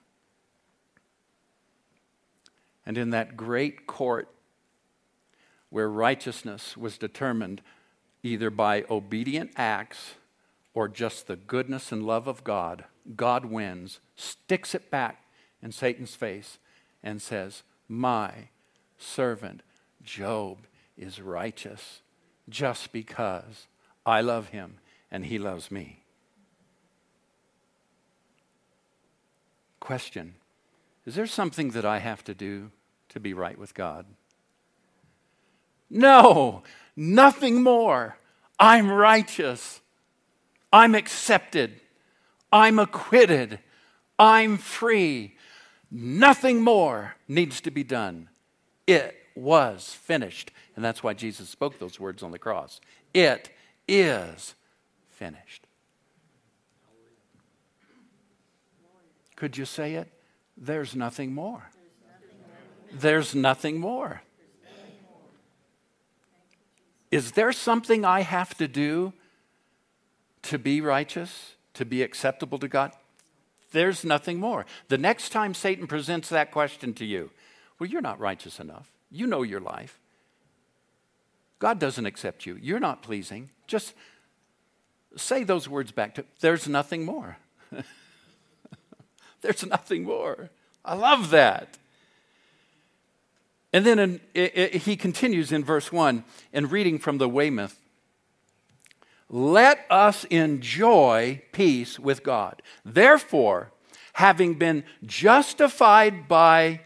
And 2.85 2.97
in 2.97 3.11
that 3.11 3.37
great 3.37 3.87
court 3.87 4.29
where 5.71 5.89
righteousness 5.91 6.77
was 6.77 6.99
determined 6.99 7.61
either 8.23 8.51
by 8.51 8.85
obedient 8.89 9.51
acts 9.57 10.15
or 10.75 10.89
just 10.89 11.27
the 11.27 11.37
goodness 11.37 11.91
and 11.91 12.07
love 12.07 12.27
of 12.27 12.45
God, 12.45 12.85
God 13.17 13.47
wins, 13.47 14.01
sticks 14.15 14.75
it 14.75 14.91
back 14.91 15.25
in 15.63 15.73
Satan's 15.73 16.15
face, 16.15 16.59
and 17.03 17.21
says, 17.21 17.63
My 17.89 18.49
servant 18.99 19.63
Job 20.03 20.67
is 20.97 21.21
righteous 21.21 22.03
just 22.49 22.93
because 22.93 23.67
I 24.05 24.21
love 24.21 24.49
him 24.49 24.79
and 25.11 25.27
he 25.27 25.39
loves 25.39 25.71
me. 25.71 26.03
Question 29.81 30.35
Is 31.05 31.15
there 31.15 31.27
something 31.27 31.71
that 31.71 31.85
I 31.85 31.99
have 31.99 32.25
to 32.25 32.35
do 32.35 32.71
to 33.11 33.21
be 33.21 33.33
right 33.35 33.59
with 33.59 33.75
God? 33.75 34.07
No, 35.89 36.63
nothing 36.97 37.63
more. 37.63 38.19
I'm 38.59 38.91
righteous. 38.91 39.81
I'm 40.73 40.95
accepted. 40.95 41.81
I'm 42.53 42.79
acquitted. 42.79 43.61
I'm 44.19 44.57
free. 44.57 45.37
Nothing 45.91 46.63
more 46.63 47.17
needs 47.29 47.61
to 47.63 47.71
be 47.71 47.85
done. 47.85 48.29
It 48.87 49.15
was 49.35 49.93
finished. 49.93 50.51
And 50.77 50.85
that's 50.85 51.03
why 51.03 51.15
Jesus 51.15 51.49
spoke 51.49 51.79
those 51.79 51.99
words 51.99 52.23
on 52.23 52.31
the 52.31 52.39
cross. 52.39 52.81
It 53.15 53.51
is 53.89 54.55
finished. 55.11 55.67
Could 59.35 59.57
you 59.57 59.65
say 59.65 59.95
it? 59.95 60.09
There's 60.57 60.95
nothing 60.95 61.35
more. 61.35 61.71
There's 62.93 63.35
nothing 63.35 63.81
more. 63.81 64.23
Is 67.11 67.33
there 67.33 67.53
something 67.53 68.05
I 68.05 68.21
have 68.21 68.57
to 68.59 68.69
do 68.69 69.13
to 70.43 70.59
be 70.59 70.81
righteous, 70.81 71.55
to 71.75 71.85
be 71.85 72.03
acceptable 72.03 72.59
to 72.59 72.69
God? 72.69 72.93
There's 73.73 74.05
nothing 74.05 74.39
more. 74.39 74.67
The 74.89 74.99
next 74.99 75.31
time 75.31 75.55
Satan 75.55 75.87
presents 75.87 76.29
that 76.31 76.51
question 76.51 76.95
to 76.95 77.05
you, 77.05 77.31
well, 77.79 77.89
you're 77.89 78.01
not 78.01 78.19
righteous 78.19 78.59
enough. 78.59 78.91
You 79.11 79.27
know 79.27 79.43
your 79.43 79.61
life. 79.61 80.01
God 81.59 81.79
doesn't 81.79 82.07
accept 82.07 82.47
you. 82.47 82.59
You're 82.61 82.81
not 82.81 83.03
pleasing. 83.03 83.51
Just 83.67 83.95
say 85.17 85.45
those 85.45 85.69
words 85.69 85.93
back 85.93 86.15
to 86.17 86.25
there's 86.41 86.69
nothing 86.69 87.05
more. 87.05 87.39
there's 89.41 89.65
nothing 89.65 90.05
more. 90.05 90.51
I 90.85 90.95
love 90.95 91.31
that. 91.31 91.79
And 93.73 93.85
then 93.85 93.99
in, 93.99 94.21
it, 94.35 94.57
it, 94.57 94.75
he 94.83 94.97
continues 94.97 95.53
in 95.53 95.65
verse 95.65 95.91
1 95.91 96.25
and 96.53 96.71
reading 96.71 96.99
from 96.99 97.19
the 97.19 97.29
Weymouth 97.29 97.79
Let 99.29 99.85
us 99.91 100.25
enjoy 100.25 101.43
peace 101.53 101.99
with 101.99 102.23
God. 102.23 102.63
Therefore, 102.85 103.73
having 104.15 104.55
been 104.55 104.85
justified 105.05 106.29
by 106.29 106.81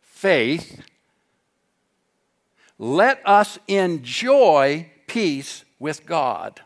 faith, 0.00 0.82
let 2.78 3.20
us 3.26 3.58
enjoy 3.68 4.90
peace 5.06 5.64
with 5.78 6.06
God. 6.06 6.60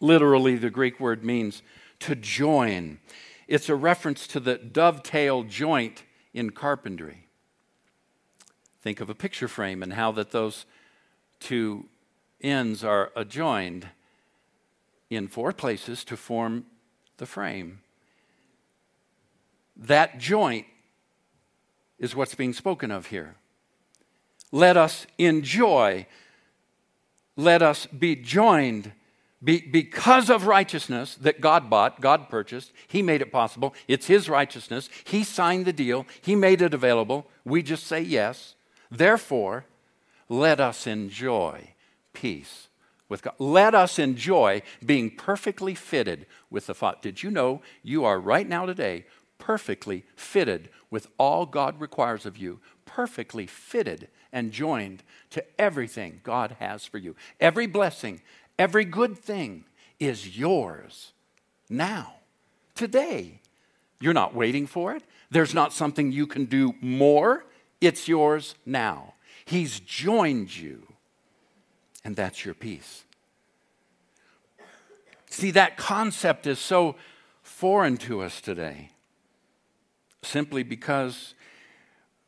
Literally, 0.00 0.56
the 0.56 0.70
Greek 0.70 0.98
word 0.98 1.24
means 1.24 1.62
to 2.00 2.14
join. 2.14 2.98
It's 3.46 3.68
a 3.68 3.76
reference 3.76 4.26
to 4.28 4.40
the 4.40 4.56
dovetail 4.56 5.44
joint 5.44 6.04
in 6.34 6.50
carpentry. 6.50 7.28
Think 8.80 9.00
of 9.00 9.08
a 9.08 9.14
picture 9.14 9.48
frame 9.48 9.82
and 9.82 9.92
how 9.92 10.10
that 10.12 10.32
those 10.32 10.66
two 11.38 11.86
ends 12.40 12.82
are 12.82 13.12
adjoined 13.14 13.88
in 15.08 15.28
four 15.28 15.52
places 15.52 16.04
to 16.04 16.16
form 16.16 16.66
the 17.18 17.26
frame. 17.26 17.80
That 19.76 20.18
joint 20.18 20.66
is 21.98 22.16
what's 22.16 22.34
being 22.34 22.52
spoken 22.52 22.90
of 22.90 23.06
here. 23.06 23.36
Let 24.52 24.76
us 24.76 25.06
enjoy, 25.18 26.06
let 27.36 27.62
us 27.62 27.86
be 27.86 28.14
joined 28.14 28.92
be, 29.42 29.60
because 29.60 30.30
of 30.30 30.46
righteousness 30.46 31.16
that 31.16 31.40
God 31.40 31.68
bought, 31.68 32.00
God 32.00 32.28
purchased, 32.28 32.72
He 32.86 33.02
made 33.02 33.22
it 33.22 33.32
possible. 33.32 33.74
It's 33.88 34.06
His 34.06 34.28
righteousness. 34.28 34.88
He 35.04 35.24
signed 35.24 35.64
the 35.64 35.72
deal, 35.72 36.06
He 36.20 36.36
made 36.36 36.62
it 36.62 36.74
available. 36.74 37.26
We 37.44 37.62
just 37.62 37.86
say 37.86 38.00
yes. 38.00 38.54
Therefore, 38.90 39.64
let 40.28 40.60
us 40.60 40.86
enjoy 40.86 41.70
peace 42.12 42.68
with 43.08 43.22
God. 43.22 43.34
Let 43.38 43.74
us 43.74 43.98
enjoy 43.98 44.62
being 44.84 45.10
perfectly 45.10 45.74
fitted 45.74 46.26
with 46.50 46.66
the 46.66 46.74
Father. 46.74 46.98
Did 47.02 47.22
you 47.22 47.30
know 47.30 47.62
you 47.82 48.04
are 48.04 48.20
right 48.20 48.48
now 48.48 48.66
today 48.66 49.06
perfectly 49.38 50.04
fitted 50.14 50.68
with 50.88 51.08
all 51.18 51.46
God 51.46 51.80
requires 51.80 52.26
of 52.26 52.36
you, 52.36 52.60
perfectly 52.84 53.46
fitted 53.46 54.08
and 54.32 54.52
joined 54.52 55.02
to 55.30 55.44
everything 55.58 56.20
God 56.22 56.56
has 56.58 56.84
for 56.84 56.98
you? 56.98 57.14
Every 57.40 57.66
blessing 57.66 58.20
Every 58.58 58.84
good 58.84 59.18
thing 59.18 59.64
is 59.98 60.38
yours 60.38 61.12
now, 61.68 62.14
today. 62.74 63.40
You're 64.00 64.12
not 64.12 64.34
waiting 64.34 64.66
for 64.66 64.94
it. 64.94 65.02
There's 65.30 65.54
not 65.54 65.72
something 65.72 66.12
you 66.12 66.26
can 66.26 66.44
do 66.44 66.74
more. 66.80 67.44
It's 67.80 68.08
yours 68.08 68.54
now. 68.66 69.14
He's 69.44 69.80
joined 69.80 70.56
you, 70.56 70.86
and 72.04 72.14
that's 72.14 72.44
your 72.44 72.54
peace. 72.54 73.04
See, 75.30 75.50
that 75.52 75.76
concept 75.76 76.46
is 76.46 76.58
so 76.58 76.96
foreign 77.42 77.96
to 77.98 78.20
us 78.20 78.40
today 78.40 78.90
simply 80.22 80.62
because 80.62 81.34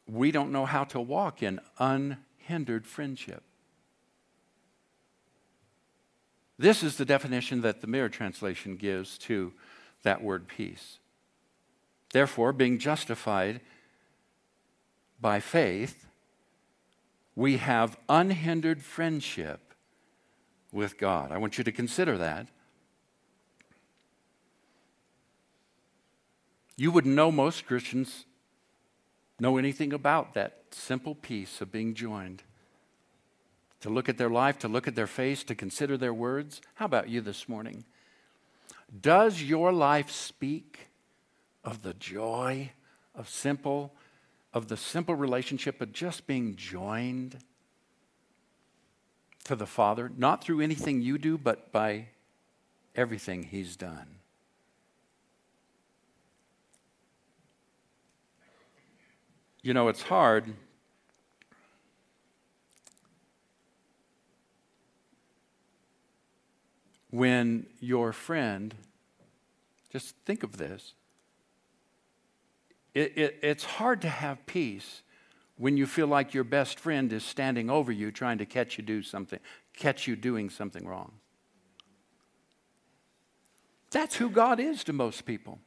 we 0.07 0.31
don't 0.31 0.53
know 0.53 0.67
how 0.67 0.85
to 0.85 1.01
walk 1.01 1.43
in 1.43 1.61
unhindered 1.79 2.87
friendship. 2.87 3.43
This 6.59 6.83
is 6.83 6.97
the 6.97 7.05
definition 7.05 7.63
that 7.63 7.81
the 7.81 7.87
Mirror 7.87 8.11
translation 8.11 8.77
gives 8.77 9.19
to 9.19 9.53
that 10.03 10.23
word 10.23 10.47
peace. 10.47 10.99
Therefore, 12.13 12.53
being 12.53 12.79
justified 12.79 13.61
by 15.21 15.41
faith, 15.41 16.07
we 17.35 17.57
have 17.57 17.97
unhindered 18.09 18.83
friendship 18.83 19.75
with 20.71 20.99
God. 20.99 21.33
I 21.33 21.39
want 21.39 21.59
you 21.59 21.65
to 21.65 21.73
consider 21.73 22.19
that. 22.19 22.47
You 26.77 26.91
wouldn't 26.91 27.15
know 27.15 27.33
most 27.33 27.67
Christians 27.67 28.27
know 29.41 29.57
anything 29.57 29.93
about 29.93 30.35
that 30.35 30.62
simple 30.71 31.14
peace 31.14 31.61
of 31.61 31.73
being 31.73 31.95
joined 31.95 32.43
to 33.81 33.91
look 33.91 34.09
at 34.09 34.17
their 34.17 34.31
life, 34.31 34.59
to 34.61 34.69
look 34.69 34.88
at 34.88 34.95
their 34.95 35.07
face, 35.07 35.45
to 35.45 35.55
consider 35.55 35.97
their 35.97 36.14
words. 36.14 36.62
How 36.76 36.87
about 36.87 37.09
you 37.09 37.21
this 37.21 37.49
morning? 37.49 37.85
Does 39.00 39.43
your 39.43 39.73
life 39.73 40.11
speak 40.11 40.88
of 41.62 41.83
the 41.83 41.95
joy 41.95 42.73
of 43.14 43.29
simple, 43.29 43.95
of 44.53 44.69
the 44.69 44.76
simple 44.76 45.14
relationship 45.14 45.81
of 45.81 45.93
just 45.93 46.26
being 46.26 46.57
joined 46.57 47.38
to 49.44 49.55
the 49.55 49.66
Father, 49.66 50.11
not 50.16 50.42
through 50.42 50.61
anything 50.61 51.03
you 51.03 51.18
do, 51.18 51.37
but 51.37 51.70
by 51.70 52.09
everything 52.94 53.42
He's 53.42 53.77
done? 53.77 54.20
You 59.64 59.72
know, 59.72 59.88
it's 59.88 60.03
hard 60.03 60.53
when 67.09 67.64
your 67.81 68.12
friend, 68.12 68.74
just 69.90 70.14
think 70.27 70.42
of 70.42 70.59
this, 70.59 70.92
it, 72.92 73.16
it, 73.16 73.38
it's 73.40 73.64
hard 73.64 74.03
to 74.03 74.09
have 74.11 74.44
peace 74.44 75.00
when 75.57 75.79
you 75.79 75.87
feel 75.87 76.09
like 76.09 76.35
your 76.35 76.44
best 76.44 76.79
friend 76.79 77.11
is 77.11 77.24
standing 77.24 77.70
over 77.70 77.90
you 77.90 78.12
trying 78.12 78.37
to 78.37 78.44
catch 78.44 78.77
you 78.77 78.85
do 78.85 79.03
something, 79.03 79.40
catch 79.74 80.07
you 80.07 80.14
doing 80.14 80.50
something 80.50 80.87
wrong. 80.87 81.11
That's 83.90 84.16
who 84.16 84.29
God 84.29 84.61
is 84.61 84.85
to 84.85 84.92
most 84.92 85.24
people. 85.24 85.59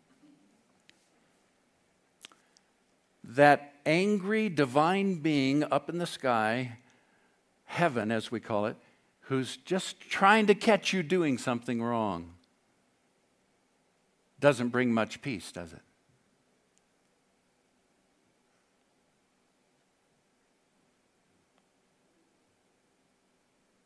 That 3.28 3.74
angry 3.86 4.48
divine 4.50 5.16
being 5.16 5.64
up 5.66 5.90
in 5.90 5.98
the 5.98 6.08
sky, 6.08 6.78
heaven 7.66 8.12
as 8.12 8.32
we 8.32 8.40
call 8.40 8.66
it, 8.66 8.78
who's 9.22 9.58
just 9.58 10.00
trying 10.00 10.48
to 10.48 10.56
catch 10.56 10.94
you 10.94 11.04
doing 11.04 11.38
something 11.38 11.82
wrong 11.82 12.34
doesn't 14.40 14.70
bring 14.70 14.94
much 14.94 15.22
peace, 15.22 15.52
does 15.52 15.74
it? 15.74 15.82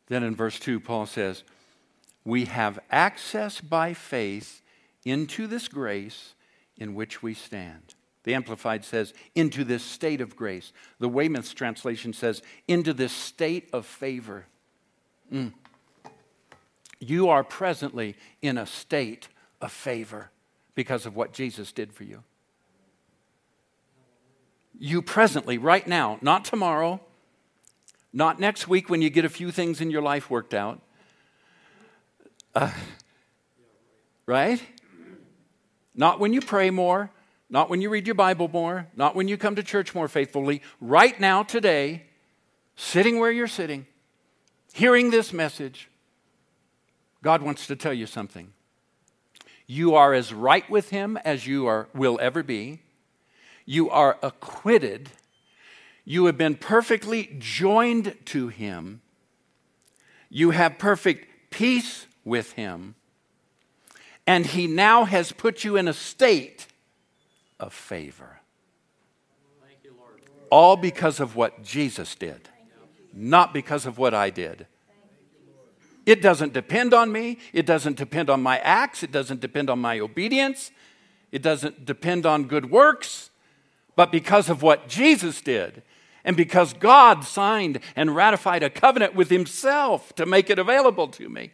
Then 0.06 0.22
in 0.22 0.36
verse 0.36 0.58
2, 0.58 0.78
Paul 0.78 1.06
says, 1.06 1.42
We 2.24 2.44
have 2.44 2.78
access 2.90 3.60
by 3.60 3.94
faith 3.94 4.60
into 5.04 5.46
this 5.46 5.68
grace 5.68 6.34
in 6.76 6.94
which 6.94 7.22
we 7.22 7.34
stand. 7.34 7.94
The 8.24 8.34
Amplified 8.34 8.84
says, 8.84 9.12
into 9.34 9.64
this 9.64 9.82
state 9.82 10.20
of 10.20 10.36
grace. 10.36 10.72
The 11.00 11.08
Weymouth's 11.08 11.52
translation 11.52 12.12
says, 12.12 12.42
into 12.68 12.92
this 12.92 13.12
state 13.12 13.68
of 13.72 13.84
favor. 13.84 14.46
Mm. 15.32 15.52
You 17.00 17.28
are 17.30 17.42
presently 17.42 18.16
in 18.40 18.58
a 18.58 18.66
state 18.66 19.28
of 19.60 19.72
favor 19.72 20.30
because 20.74 21.04
of 21.04 21.16
what 21.16 21.32
Jesus 21.32 21.72
did 21.72 21.92
for 21.92 22.04
you. 22.04 22.22
You 24.78 25.02
presently, 25.02 25.58
right 25.58 25.86
now, 25.86 26.18
not 26.22 26.44
tomorrow, 26.44 27.00
not 28.12 28.38
next 28.38 28.68
week 28.68 28.88
when 28.88 29.02
you 29.02 29.10
get 29.10 29.24
a 29.24 29.28
few 29.28 29.50
things 29.50 29.80
in 29.80 29.90
your 29.90 30.02
life 30.02 30.30
worked 30.30 30.54
out. 30.54 30.80
Uh, 32.54 32.70
right? 34.26 34.62
Not 35.94 36.20
when 36.20 36.32
you 36.32 36.40
pray 36.40 36.70
more, 36.70 37.10
not 37.52 37.68
when 37.68 37.82
you 37.82 37.90
read 37.90 38.06
your 38.06 38.14
Bible 38.14 38.48
more, 38.48 38.88
not 38.96 39.14
when 39.14 39.28
you 39.28 39.36
come 39.36 39.54
to 39.56 39.62
church 39.62 39.94
more 39.94 40.08
faithfully. 40.08 40.62
Right 40.80 41.20
now, 41.20 41.42
today, 41.42 42.04
sitting 42.76 43.18
where 43.18 43.30
you're 43.30 43.46
sitting, 43.46 43.86
hearing 44.72 45.10
this 45.10 45.34
message, 45.34 45.90
God 47.22 47.42
wants 47.42 47.66
to 47.66 47.76
tell 47.76 47.92
you 47.92 48.06
something. 48.06 48.54
You 49.66 49.94
are 49.94 50.14
as 50.14 50.32
right 50.32 50.68
with 50.70 50.88
Him 50.88 51.18
as 51.26 51.46
you 51.46 51.66
are, 51.66 51.88
will 51.94 52.18
ever 52.22 52.42
be. 52.42 52.80
You 53.66 53.90
are 53.90 54.18
acquitted. 54.22 55.10
You 56.06 56.24
have 56.26 56.38
been 56.38 56.56
perfectly 56.56 57.36
joined 57.38 58.16
to 58.26 58.48
Him. 58.48 59.02
You 60.30 60.52
have 60.52 60.78
perfect 60.78 61.50
peace 61.50 62.06
with 62.24 62.52
Him. 62.52 62.94
And 64.26 64.46
He 64.46 64.66
now 64.66 65.04
has 65.04 65.32
put 65.32 65.64
you 65.64 65.76
in 65.76 65.86
a 65.86 65.92
state 65.92 66.66
of 67.62 67.72
favor. 67.72 68.40
All 70.50 70.76
because 70.76 71.18
of 71.18 71.34
what 71.34 71.62
Jesus 71.62 72.14
did 72.14 72.50
not 73.12 73.52
because 73.52 73.86
of 73.86 73.98
what 73.98 74.14
I 74.14 74.30
did. 74.30 74.66
It 76.04 76.20
doesn't 76.20 76.52
depend 76.52 76.92
on 76.94 77.12
me. 77.12 77.38
It 77.52 77.66
doesn't 77.66 77.96
depend 77.96 78.28
on 78.28 78.42
my 78.42 78.58
acts. 78.58 79.02
It 79.02 79.12
doesn't 79.12 79.40
depend 79.40 79.70
on 79.70 79.78
my 79.78 80.00
obedience. 80.00 80.70
It 81.30 81.42
doesn't 81.42 81.84
depend 81.84 82.26
on 82.26 82.44
good 82.44 82.70
works. 82.70 83.30
But 83.94 84.10
because 84.10 84.48
of 84.48 84.62
what 84.62 84.88
Jesus 84.88 85.40
did, 85.40 85.82
and 86.24 86.36
because 86.36 86.72
God 86.72 87.24
signed 87.24 87.80
and 87.94 88.14
ratified 88.14 88.62
a 88.62 88.70
covenant 88.70 89.14
with 89.14 89.28
Himself 89.28 90.14
to 90.14 90.24
make 90.24 90.50
it 90.50 90.58
available 90.58 91.08
to 91.08 91.28
me, 91.28 91.52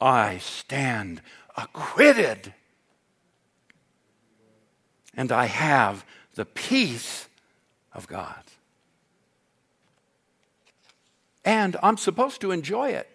I 0.00 0.38
stand 0.38 1.22
acquitted. 1.56 2.54
And 5.14 5.32
I 5.32 5.46
have 5.46 6.04
the 6.34 6.44
peace 6.44 7.28
of 7.92 8.06
God 8.06 8.42
and 11.44 11.76
I'm 11.82 11.96
supposed 11.96 12.40
to 12.42 12.50
enjoy 12.50 12.90
it. 12.90 13.08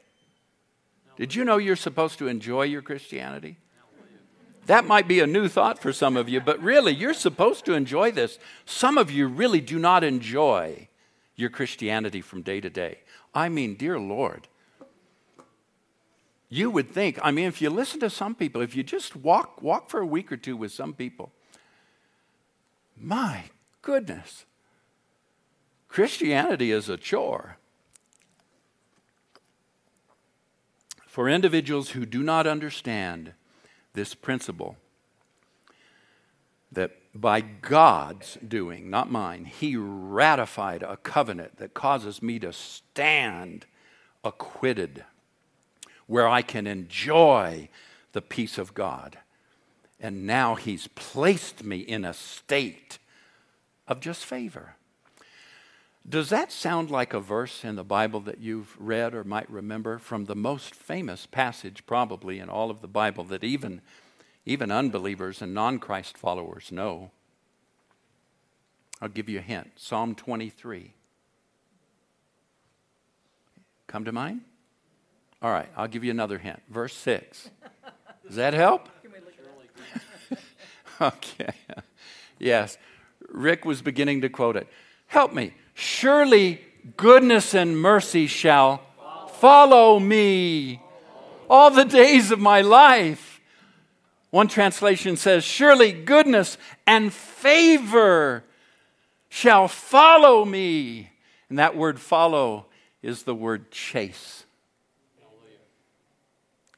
Did 1.17 1.35
you 1.35 1.45
know 1.45 1.57
you're 1.57 1.75
supposed 1.75 2.19
to 2.19 2.27
enjoy 2.27 2.63
your 2.63 2.81
Christianity? 2.81 3.57
That 4.65 4.85
might 4.85 5.07
be 5.07 5.19
a 5.19 5.27
new 5.27 5.47
thought 5.47 5.79
for 5.79 5.93
some 5.93 6.17
of 6.17 6.27
you, 6.27 6.41
but 6.41 6.59
really, 6.59 6.93
you're 6.93 7.13
supposed 7.13 7.65
to 7.65 7.73
enjoy 7.73 8.11
this. 8.11 8.39
Some 8.65 8.97
of 8.97 9.11
you 9.11 9.27
really 9.27 9.61
do 9.61 9.77
not 9.77 10.03
enjoy 10.03 10.87
your 11.35 11.49
Christianity 11.49 12.19
from 12.21 12.41
day 12.41 12.59
to 12.59 12.69
day. 12.69 12.99
I 13.33 13.47
mean, 13.47 13.75
dear 13.75 13.99
Lord, 13.99 14.47
you 16.49 16.71
would 16.71 16.89
think, 16.89 17.19
I 17.21 17.31
mean, 17.31 17.45
if 17.45 17.61
you 17.61 17.69
listen 17.69 17.99
to 17.99 18.09
some 18.09 18.33
people, 18.33 18.61
if 18.61 18.75
you 18.75 18.81
just 18.81 19.15
walk, 19.15 19.61
walk 19.61 19.89
for 19.89 19.99
a 19.99 20.05
week 20.05 20.31
or 20.31 20.37
two 20.37 20.57
with 20.57 20.71
some 20.71 20.93
people, 20.93 21.31
my 22.99 23.45
goodness, 23.81 24.45
Christianity 25.87 26.71
is 26.71 26.89
a 26.89 26.97
chore. 26.97 27.57
For 31.07 31.29
individuals 31.29 31.91
who 31.91 32.05
do 32.05 32.21
not 32.21 32.45
understand 32.45 33.33
this 33.93 34.13
principle, 34.13 34.75
that 36.71 36.91
by 37.13 37.39
God's 37.39 38.37
doing, 38.45 38.89
not 38.89 39.09
mine, 39.09 39.45
He 39.45 39.77
ratified 39.77 40.83
a 40.83 40.97
covenant 40.97 41.57
that 41.57 41.73
causes 41.73 42.21
me 42.21 42.37
to 42.39 42.51
stand 42.51 43.65
acquitted, 44.25 45.05
where 46.07 46.27
I 46.27 46.41
can 46.41 46.67
enjoy 46.67 47.69
the 48.11 48.21
peace 48.21 48.57
of 48.57 48.73
God. 48.73 49.19
And 49.99 50.25
now 50.25 50.55
He's 50.55 50.87
placed 50.87 51.63
me 51.63 51.79
in 51.79 52.05
a 52.05 52.13
state 52.13 52.99
of 53.87 53.99
just 53.99 54.25
favor. 54.25 54.75
Does 56.07 56.29
that 56.29 56.51
sound 56.51 56.91
like 56.91 57.13
a 57.13 57.19
verse 57.19 57.63
in 57.63 57.75
the 57.75 57.83
Bible 57.83 58.19
that 58.21 58.39
you've 58.39 58.75
read 58.79 59.15
or 59.15 59.23
might 59.23 59.49
remember 59.49 59.97
from 59.97 60.25
the 60.25 60.35
most 60.35 60.75
famous 60.75 61.25
passage, 61.25 61.85
probably, 61.87 62.37
in 62.37 62.47
all 62.47 62.69
of 62.69 62.81
the 62.81 62.87
Bible 62.87 63.23
that 63.25 63.43
even 63.43 63.81
even 64.45 64.71
unbelievers 64.71 65.41
and 65.41 65.53
non 65.53 65.79
Christ 65.79 66.17
followers 66.17 66.71
know. 66.71 67.11
I'll 69.01 69.09
give 69.09 69.27
you 69.27 69.39
a 69.39 69.41
hint 69.41 69.71
Psalm 69.75 70.15
23. 70.15 70.93
Come 73.87 74.05
to 74.05 74.11
mind? 74.11 74.41
All 75.41 75.51
right, 75.51 75.69
I'll 75.75 75.87
give 75.87 76.03
you 76.03 76.11
another 76.11 76.37
hint. 76.37 76.61
Verse 76.69 76.93
6. 76.93 77.49
Does 78.25 78.35
that 78.35 78.53
help? 78.53 78.89
okay. 81.01 81.53
Yes. 82.39 82.77
Rick 83.29 83.65
was 83.65 83.81
beginning 83.81 84.21
to 84.21 84.29
quote 84.29 84.55
it. 84.55 84.67
Help 85.07 85.33
me. 85.33 85.53
Surely 85.73 86.61
goodness 86.97 87.53
and 87.53 87.77
mercy 87.77 88.27
shall 88.27 88.81
follow 89.39 89.99
me 89.99 90.81
all 91.49 91.69
the 91.69 91.85
days 91.85 92.31
of 92.31 92.39
my 92.39 92.61
life 92.61 93.35
one 94.35 94.49
translation 94.49 95.15
says, 95.15 95.45
Surely 95.45 95.93
goodness 95.93 96.57
and 96.85 97.13
favor 97.13 98.43
shall 99.29 99.69
follow 99.69 100.43
me. 100.43 101.09
And 101.47 101.57
that 101.57 101.77
word 101.77 102.01
follow 102.01 102.65
is 103.01 103.23
the 103.23 103.33
word 103.33 103.71
chase. 103.71 104.43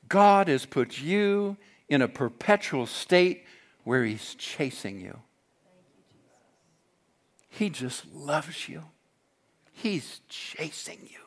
God 0.08 0.50
has 0.50 0.68
put 0.68 1.02
you 1.02 1.58
in 1.90 2.04
a 2.04 2.08
perpetual 2.08 2.86
state 2.86 3.44
where 3.88 4.04
He's 4.04 4.36
chasing 4.36 5.00
you. 5.00 5.18
He 7.48 7.70
just 7.70 8.04
loves 8.14 8.68
you, 8.68 8.84
He's 9.72 10.20
chasing 10.28 11.00
you. 11.04 11.20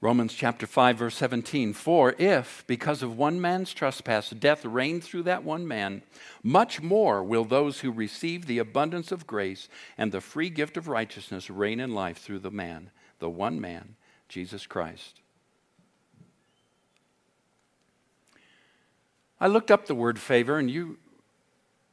Romans 0.00 0.32
chapter 0.32 0.66
5, 0.66 0.96
verse 0.96 1.14
17. 1.16 1.74
For 1.74 2.14
if, 2.16 2.64
because 2.66 3.02
of 3.02 3.18
one 3.18 3.38
man's 3.38 3.74
trespass, 3.74 4.30
death 4.30 4.64
reigned 4.64 5.04
through 5.04 5.24
that 5.24 5.44
one 5.44 5.68
man, 5.68 6.00
much 6.42 6.80
more 6.80 7.22
will 7.22 7.44
those 7.44 7.80
who 7.80 7.92
receive 7.92 8.46
the 8.46 8.56
abundance 8.56 9.12
of 9.12 9.26
grace 9.26 9.68
and 9.98 10.10
the 10.10 10.22
free 10.22 10.48
gift 10.48 10.78
of 10.78 10.88
righteousness 10.88 11.50
reign 11.50 11.80
in 11.80 11.94
life 11.94 12.16
through 12.16 12.38
the 12.38 12.50
man, 12.50 12.88
the 13.18 13.28
one 13.28 13.60
man, 13.60 13.96
Jesus 14.26 14.66
Christ. 14.66 15.20
I 19.40 19.46
looked 19.46 19.70
up 19.70 19.86
the 19.86 19.94
word 19.94 20.18
favor, 20.18 20.58
and 20.58 20.70
you 20.70 20.98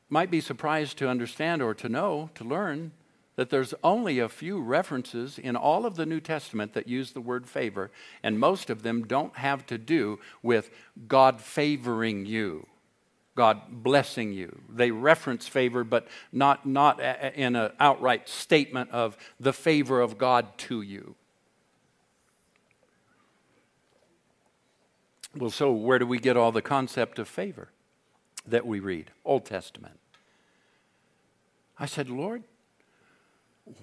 might 0.09 0.29
be 0.29 0.41
surprised 0.41 0.97
to 0.97 1.09
understand 1.09 1.61
or 1.61 1.73
to 1.75 1.87
know, 1.87 2.29
to 2.35 2.43
learn, 2.43 2.91
that 3.37 3.49
there's 3.49 3.73
only 3.83 4.19
a 4.19 4.27
few 4.27 4.59
references 4.59 5.37
in 5.37 5.55
all 5.55 5.85
of 5.85 5.95
the 5.95 6.05
New 6.05 6.19
Testament 6.19 6.73
that 6.73 6.87
use 6.87 7.11
the 7.11 7.21
word 7.21 7.47
favor, 7.47 7.91
and 8.23 8.39
most 8.39 8.69
of 8.69 8.83
them 8.83 9.05
don't 9.05 9.35
have 9.37 9.65
to 9.67 9.77
do 9.77 10.19
with 10.41 10.71
God 11.07 11.39
favoring 11.39 12.25
you, 12.25 12.65
God 13.35 13.61
blessing 13.69 14.33
you. 14.33 14.59
They 14.67 14.89
reference 14.89 15.47
favor, 15.47 15.83
but 15.83 16.07
not, 16.31 16.65
not 16.65 16.99
in 16.99 17.55
an 17.55 17.71
outright 17.79 18.27
statement 18.27 18.89
of 18.91 19.15
the 19.39 19.53
favor 19.53 20.01
of 20.01 20.17
God 20.17 20.57
to 20.57 20.81
you. 20.81 21.15
Well, 25.37 25.51
so 25.51 25.71
where 25.71 25.99
do 25.99 26.07
we 26.07 26.19
get 26.19 26.35
all 26.35 26.51
the 26.51 26.61
concept 26.61 27.19
of 27.19 27.27
favor 27.27 27.69
that 28.47 28.65
we 28.65 28.79
read? 28.79 29.11
Old 29.23 29.45
Testament. 29.45 29.99
I 31.77 31.85
said, 31.85 32.09
Lord, 32.09 32.43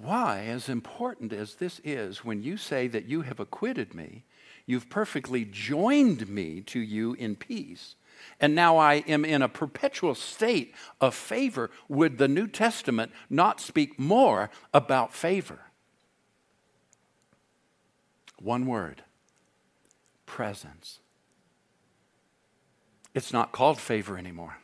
why, 0.00 0.46
as 0.46 0.68
important 0.68 1.32
as 1.32 1.56
this 1.56 1.80
is, 1.84 2.24
when 2.24 2.42
you 2.42 2.56
say 2.56 2.88
that 2.88 3.04
you 3.04 3.22
have 3.22 3.38
acquitted 3.38 3.94
me, 3.94 4.24
you've 4.66 4.88
perfectly 4.88 5.44
joined 5.44 6.28
me 6.28 6.60
to 6.62 6.80
you 6.80 7.12
in 7.14 7.36
peace, 7.36 7.94
and 8.40 8.54
now 8.54 8.78
I 8.78 9.04
am 9.06 9.24
in 9.24 9.42
a 9.42 9.48
perpetual 9.48 10.14
state 10.14 10.74
of 11.00 11.14
favor, 11.14 11.70
would 11.88 12.18
the 12.18 12.28
New 12.28 12.48
Testament 12.48 13.12
not 13.30 13.60
speak 13.60 13.98
more 13.98 14.50
about 14.72 15.12
favor? 15.12 15.60
One 18.40 18.66
word 18.66 19.02
presence. 20.26 20.98
It's 23.14 23.32
not 23.32 23.52
called 23.52 23.78
favor 23.78 24.18
anymore, 24.18 24.58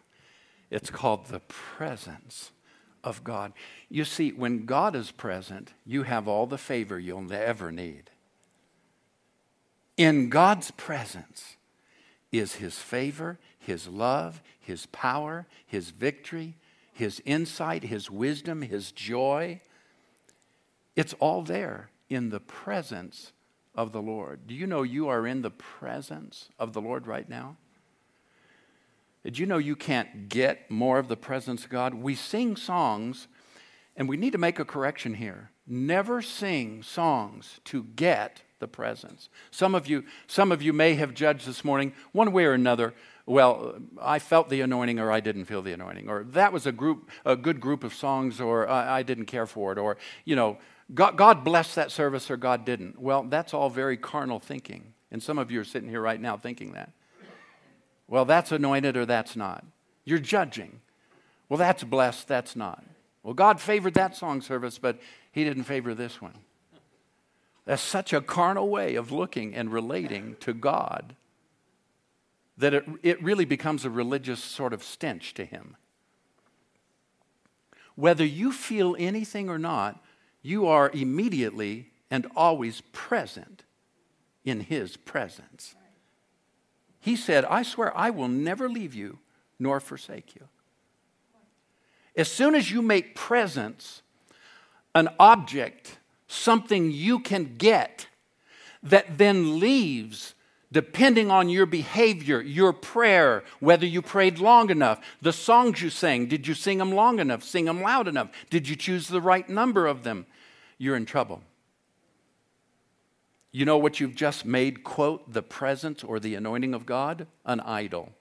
it's 0.70 0.90
called 0.90 1.26
the 1.26 1.40
presence 1.40 2.50
of 3.02 3.24
God. 3.24 3.52
You 3.88 4.04
see, 4.04 4.30
when 4.30 4.66
God 4.66 4.94
is 4.94 5.10
present, 5.10 5.72
you 5.86 6.02
have 6.02 6.28
all 6.28 6.46
the 6.46 6.58
favor 6.58 6.98
you'll 6.98 7.32
ever 7.32 7.72
need. 7.72 8.10
In 9.96 10.28
God's 10.28 10.70
presence 10.72 11.56
is 12.32 12.54
His 12.54 12.78
favor, 12.78 13.38
His 13.58 13.88
love, 13.88 14.42
His 14.58 14.86
power, 14.86 15.46
His 15.66 15.90
victory, 15.90 16.56
His 16.92 17.22
insight, 17.24 17.84
His 17.84 18.10
wisdom, 18.10 18.62
His 18.62 18.92
joy. 18.92 19.60
It's 20.96 21.14
all 21.14 21.42
there 21.42 21.90
in 22.08 22.30
the 22.30 22.40
presence 22.40 23.32
of 23.74 23.92
the 23.92 24.02
Lord. 24.02 24.46
Do 24.46 24.54
you 24.54 24.66
know 24.66 24.82
you 24.82 25.08
are 25.08 25.26
in 25.26 25.42
the 25.42 25.50
presence 25.50 26.48
of 26.58 26.72
the 26.72 26.80
Lord 26.80 27.06
right 27.06 27.28
now? 27.28 27.56
Did 29.24 29.38
you 29.38 29.46
know 29.46 29.58
you 29.58 29.76
can't 29.76 30.28
get 30.28 30.70
more 30.70 30.98
of 30.98 31.08
the 31.08 31.16
presence 31.16 31.64
of 31.64 31.70
God? 31.70 31.94
We 31.94 32.14
sing 32.14 32.56
songs, 32.56 33.28
and 33.96 34.08
we 34.08 34.16
need 34.16 34.32
to 34.32 34.38
make 34.38 34.58
a 34.58 34.64
correction 34.64 35.14
here. 35.14 35.50
Never 35.66 36.22
sing 36.22 36.82
songs 36.82 37.60
to 37.64 37.84
get 37.84 38.42
the 38.60 38.68
presence. 38.68 39.28
Some 39.50 39.74
of 39.74 39.86
you, 39.86 40.04
some 40.26 40.52
of 40.52 40.62
you 40.62 40.72
may 40.72 40.94
have 40.94 41.14
judged 41.14 41.46
this 41.46 41.64
morning, 41.64 41.92
one 42.12 42.32
way 42.32 42.44
or 42.44 42.52
another. 42.52 42.94
Well, 43.26 43.76
I 44.00 44.18
felt 44.18 44.48
the 44.48 44.62
anointing, 44.62 44.98
or 44.98 45.12
I 45.12 45.20
didn't 45.20 45.44
feel 45.44 45.62
the 45.62 45.72
anointing, 45.72 46.08
or 46.08 46.24
that 46.24 46.52
was 46.52 46.66
a 46.66 46.72
group, 46.72 47.10
a 47.24 47.36
good 47.36 47.60
group 47.60 47.84
of 47.84 47.92
songs, 47.92 48.40
or 48.40 48.68
I, 48.68 48.98
I 48.98 49.02
didn't 49.02 49.26
care 49.26 49.46
for 49.46 49.72
it, 49.72 49.78
or 49.78 49.98
you 50.24 50.34
know, 50.34 50.58
God, 50.92 51.16
God 51.16 51.44
blessed 51.44 51.74
that 51.76 51.90
service, 51.90 52.30
or 52.30 52.36
God 52.36 52.64
didn't. 52.64 52.98
Well, 52.98 53.22
that's 53.24 53.52
all 53.52 53.68
very 53.70 53.96
carnal 53.96 54.40
thinking, 54.40 54.94
and 55.10 55.22
some 55.22 55.38
of 55.38 55.50
you 55.50 55.60
are 55.60 55.64
sitting 55.64 55.88
here 55.90 56.00
right 56.00 56.20
now 56.20 56.36
thinking 56.36 56.72
that. 56.72 56.92
Well, 58.10 58.24
that's 58.24 58.50
anointed 58.50 58.96
or 58.96 59.06
that's 59.06 59.36
not. 59.36 59.64
You're 60.04 60.18
judging. 60.18 60.80
Well, 61.48 61.58
that's 61.58 61.84
blessed, 61.84 62.26
that's 62.26 62.56
not. 62.56 62.84
Well, 63.22 63.34
God 63.34 63.60
favored 63.60 63.94
that 63.94 64.16
song 64.16 64.42
service, 64.42 64.78
but 64.78 64.98
He 65.30 65.44
didn't 65.44 65.64
favor 65.64 65.94
this 65.94 66.20
one. 66.20 66.34
That's 67.66 67.80
such 67.80 68.12
a 68.12 68.20
carnal 68.20 68.68
way 68.68 68.96
of 68.96 69.12
looking 69.12 69.54
and 69.54 69.72
relating 69.72 70.36
to 70.40 70.52
God 70.52 71.14
that 72.58 72.74
it, 72.74 72.84
it 73.02 73.22
really 73.22 73.44
becomes 73.44 73.84
a 73.84 73.90
religious 73.90 74.42
sort 74.42 74.72
of 74.72 74.82
stench 74.82 75.32
to 75.34 75.44
Him. 75.44 75.76
Whether 77.94 78.24
you 78.24 78.50
feel 78.50 78.96
anything 78.98 79.48
or 79.48 79.58
not, 79.58 80.02
you 80.42 80.66
are 80.66 80.90
immediately 80.92 81.92
and 82.10 82.26
always 82.34 82.80
present 82.92 83.62
in 84.44 84.60
His 84.60 84.96
presence. 84.96 85.76
He 87.00 87.16
said, 87.16 87.44
I 87.46 87.62
swear 87.62 87.96
I 87.96 88.10
will 88.10 88.28
never 88.28 88.68
leave 88.68 88.94
you 88.94 89.18
nor 89.58 89.80
forsake 89.80 90.34
you. 90.34 90.42
As 92.16 92.30
soon 92.30 92.54
as 92.54 92.70
you 92.70 92.82
make 92.82 93.14
presence 93.14 94.02
an 94.94 95.08
object, 95.18 95.98
something 96.28 96.90
you 96.90 97.20
can 97.20 97.56
get 97.56 98.06
that 98.82 99.18
then 99.18 99.58
leaves 99.58 100.34
depending 100.72 101.30
on 101.30 101.48
your 101.48 101.66
behavior, 101.66 102.40
your 102.40 102.72
prayer, 102.72 103.42
whether 103.58 103.86
you 103.86 104.00
prayed 104.00 104.38
long 104.38 104.70
enough, 104.70 105.00
the 105.20 105.32
songs 105.32 105.82
you 105.82 105.90
sang, 105.90 106.26
did 106.26 106.46
you 106.46 106.54
sing 106.54 106.78
them 106.78 106.92
long 106.92 107.18
enough, 107.18 107.42
sing 107.42 107.64
them 107.64 107.82
loud 107.82 108.06
enough, 108.06 108.30
did 108.50 108.68
you 108.68 108.76
choose 108.76 109.08
the 109.08 109.20
right 109.20 109.48
number 109.48 109.86
of 109.86 110.04
them, 110.04 110.26
you're 110.78 110.96
in 110.96 111.06
trouble. 111.06 111.42
You 113.52 113.64
know 113.64 113.78
what 113.78 113.98
you've 113.98 114.14
just 114.14 114.44
made, 114.44 114.84
quote, 114.84 115.32
the 115.32 115.42
presence 115.42 116.04
or 116.04 116.20
the 116.20 116.34
anointing 116.34 116.72
of 116.72 116.86
God? 116.86 117.26
An 117.44 117.60
idol. 117.60 118.12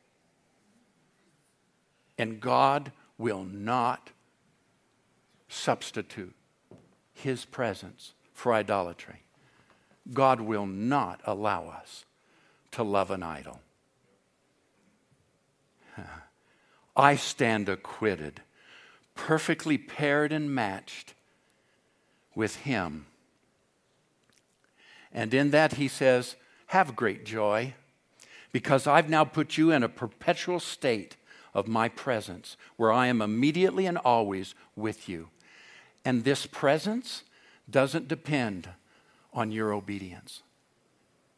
And 2.17 2.39
God 2.39 2.91
will 3.17 3.43
not 3.43 4.09
substitute 5.47 6.33
his 7.13 7.45
presence 7.45 8.13
for 8.33 8.53
idolatry. 8.53 9.23
God 10.11 10.41
will 10.41 10.65
not 10.65 11.21
allow 11.25 11.67
us 11.67 12.05
to 12.71 12.83
love 12.83 13.11
an 13.11 13.21
idol. 13.21 13.59
I 16.95 17.15
stand 17.15 17.69
acquitted, 17.69 18.41
perfectly 19.15 19.77
paired 19.77 20.31
and 20.31 20.53
matched 20.53 21.13
with 22.35 22.57
him. 22.57 23.05
And 25.13 25.33
in 25.33 25.51
that, 25.51 25.73
he 25.73 25.87
says, 25.87 26.35
Have 26.67 26.95
great 26.95 27.25
joy, 27.25 27.73
because 28.51 28.87
I've 28.87 29.09
now 29.09 29.23
put 29.23 29.57
you 29.57 29.71
in 29.71 29.83
a 29.83 29.89
perpetual 29.89 30.59
state 30.59 31.15
of 31.53 31.67
my 31.67 31.89
presence, 31.89 32.57
where 32.77 32.91
I 32.91 33.07
am 33.07 33.21
immediately 33.21 33.85
and 33.85 33.97
always 33.97 34.53
with 34.75 35.09
you. 35.09 35.29
And 36.05 36.23
this 36.23 36.45
presence 36.45 37.23
doesn't 37.69 38.07
depend 38.07 38.69
on 39.33 39.51
your 39.51 39.73
obedience. 39.73 40.41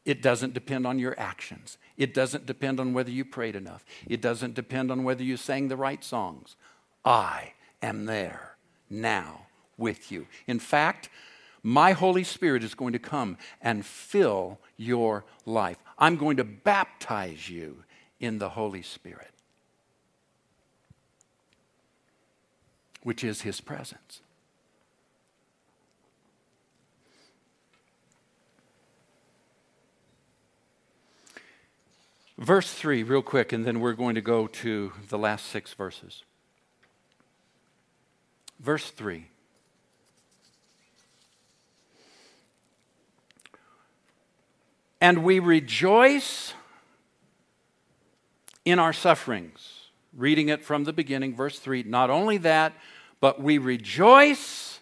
It 0.06 0.22
doesn't 0.22 0.54
depend 0.54 0.88
on 0.88 0.98
your 1.00 1.18
actions. 1.20 1.78
It 1.98 2.14
doesn't 2.14 2.46
depend 2.46 2.80
on 2.80 2.94
whether 2.94 3.12
you 3.12 3.24
prayed 3.24 3.56
enough. 3.56 3.86
It 4.08 4.22
doesn't 4.22 4.56
depend 4.56 4.92
on 4.92 5.04
whether 5.04 5.24
you 5.24 5.38
sang 5.38 5.68
the 5.68 5.78
right 5.78 6.04
songs. 6.04 6.56
I 7.06 7.54
am 7.82 8.06
there 8.06 8.56
now 8.90 9.48
with 9.78 10.12
you. 10.12 10.28
In 10.48 10.60
fact, 10.60 11.10
my 11.64 11.92
Holy 11.92 12.24
Spirit 12.24 12.64
is 12.64 12.74
going 12.74 12.94
to 12.94 13.00
come 13.00 13.38
and 13.62 13.86
fill 13.86 14.60
your 14.78 15.26
life. 15.46 15.78
I'm 15.98 16.18
going 16.18 16.38
to 16.38 16.44
baptize 16.44 17.50
you 17.50 17.84
in 18.20 18.40
the 18.40 18.50
Holy 18.50 18.82
Spirit, 18.82 19.32
which 23.04 23.24
is 23.24 23.42
His 23.42 23.62
presence. 23.62 24.22
Verse 32.38 32.74
3, 32.74 33.04
real 33.04 33.22
quick, 33.22 33.54
and 33.54 33.66
then 33.66 33.80
we're 33.80 33.94
going 33.94 34.16
to 34.16 34.22
go 34.22 34.48
to 34.48 34.92
the 35.10 35.18
last 35.18 35.46
six 35.46 35.76
verses. 35.76 36.24
Verse 38.60 38.90
3. 38.90 39.31
And 45.02 45.24
we 45.24 45.40
rejoice 45.40 46.54
in 48.64 48.78
our 48.78 48.94
sufferings. 48.94 49.90
Reading 50.16 50.50
it 50.50 50.64
from 50.64 50.84
the 50.84 50.94
beginning, 50.94 51.36
verse 51.36 51.58
3. 51.58 51.84
Not 51.84 52.12
only 52.12 52.38
that, 52.38 52.74
but 53.20 53.42
we 53.42 53.58
rejoice 53.58 54.80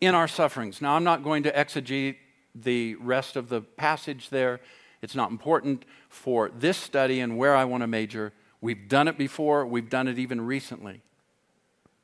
in 0.00 0.14
our 0.14 0.26
sufferings. 0.26 0.80
Now, 0.80 0.96
I'm 0.96 1.04
not 1.04 1.22
going 1.22 1.42
to 1.42 1.52
exegete 1.52 2.16
the 2.54 2.94
rest 2.96 3.36
of 3.36 3.50
the 3.50 3.60
passage 3.60 4.30
there. 4.30 4.60
It's 5.02 5.14
not 5.14 5.30
important 5.30 5.84
for 6.08 6.50
this 6.58 6.78
study 6.78 7.20
and 7.20 7.36
where 7.36 7.54
I 7.54 7.64
want 7.64 7.82
to 7.82 7.86
major. 7.86 8.32
We've 8.62 8.88
done 8.88 9.08
it 9.08 9.18
before, 9.18 9.66
we've 9.66 9.90
done 9.90 10.08
it 10.08 10.18
even 10.18 10.40
recently. 10.40 11.02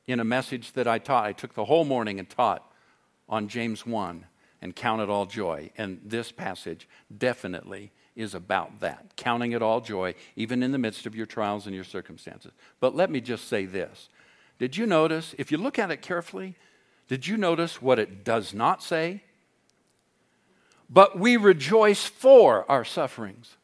In 0.06 0.20
a 0.20 0.24
message 0.24 0.72
that 0.72 0.86
I 0.86 0.98
taught, 0.98 1.24
I 1.24 1.32
took 1.32 1.54
the 1.54 1.64
whole 1.64 1.84
morning 1.84 2.18
and 2.18 2.28
taught 2.28 2.70
on 3.28 3.48
James 3.48 3.86
1 3.86 4.26
and 4.62 4.74
count 4.74 5.02
it 5.02 5.10
all 5.10 5.26
joy. 5.26 5.70
And 5.76 6.00
this 6.02 6.32
passage 6.32 6.88
definitely 7.16 7.92
is 8.16 8.34
about 8.34 8.80
that 8.80 9.16
counting 9.16 9.52
it 9.52 9.62
all 9.62 9.80
joy, 9.80 10.14
even 10.36 10.62
in 10.62 10.72
the 10.72 10.78
midst 10.78 11.04
of 11.04 11.14
your 11.14 11.26
trials 11.26 11.66
and 11.66 11.74
your 11.74 11.84
circumstances. 11.84 12.52
But 12.80 12.94
let 12.94 13.10
me 13.10 13.20
just 13.20 13.48
say 13.48 13.66
this 13.66 14.08
Did 14.58 14.76
you 14.76 14.86
notice, 14.86 15.34
if 15.36 15.52
you 15.52 15.58
look 15.58 15.78
at 15.78 15.90
it 15.90 16.00
carefully, 16.00 16.56
did 17.08 17.26
you 17.26 17.36
notice 17.36 17.82
what 17.82 17.98
it 17.98 18.24
does 18.24 18.54
not 18.54 18.82
say? 18.82 19.22
but 20.92 21.18
we 21.18 21.38
rejoice 21.38 22.04
for 22.04 22.70
our 22.70 22.84
sufferings. 22.84 23.56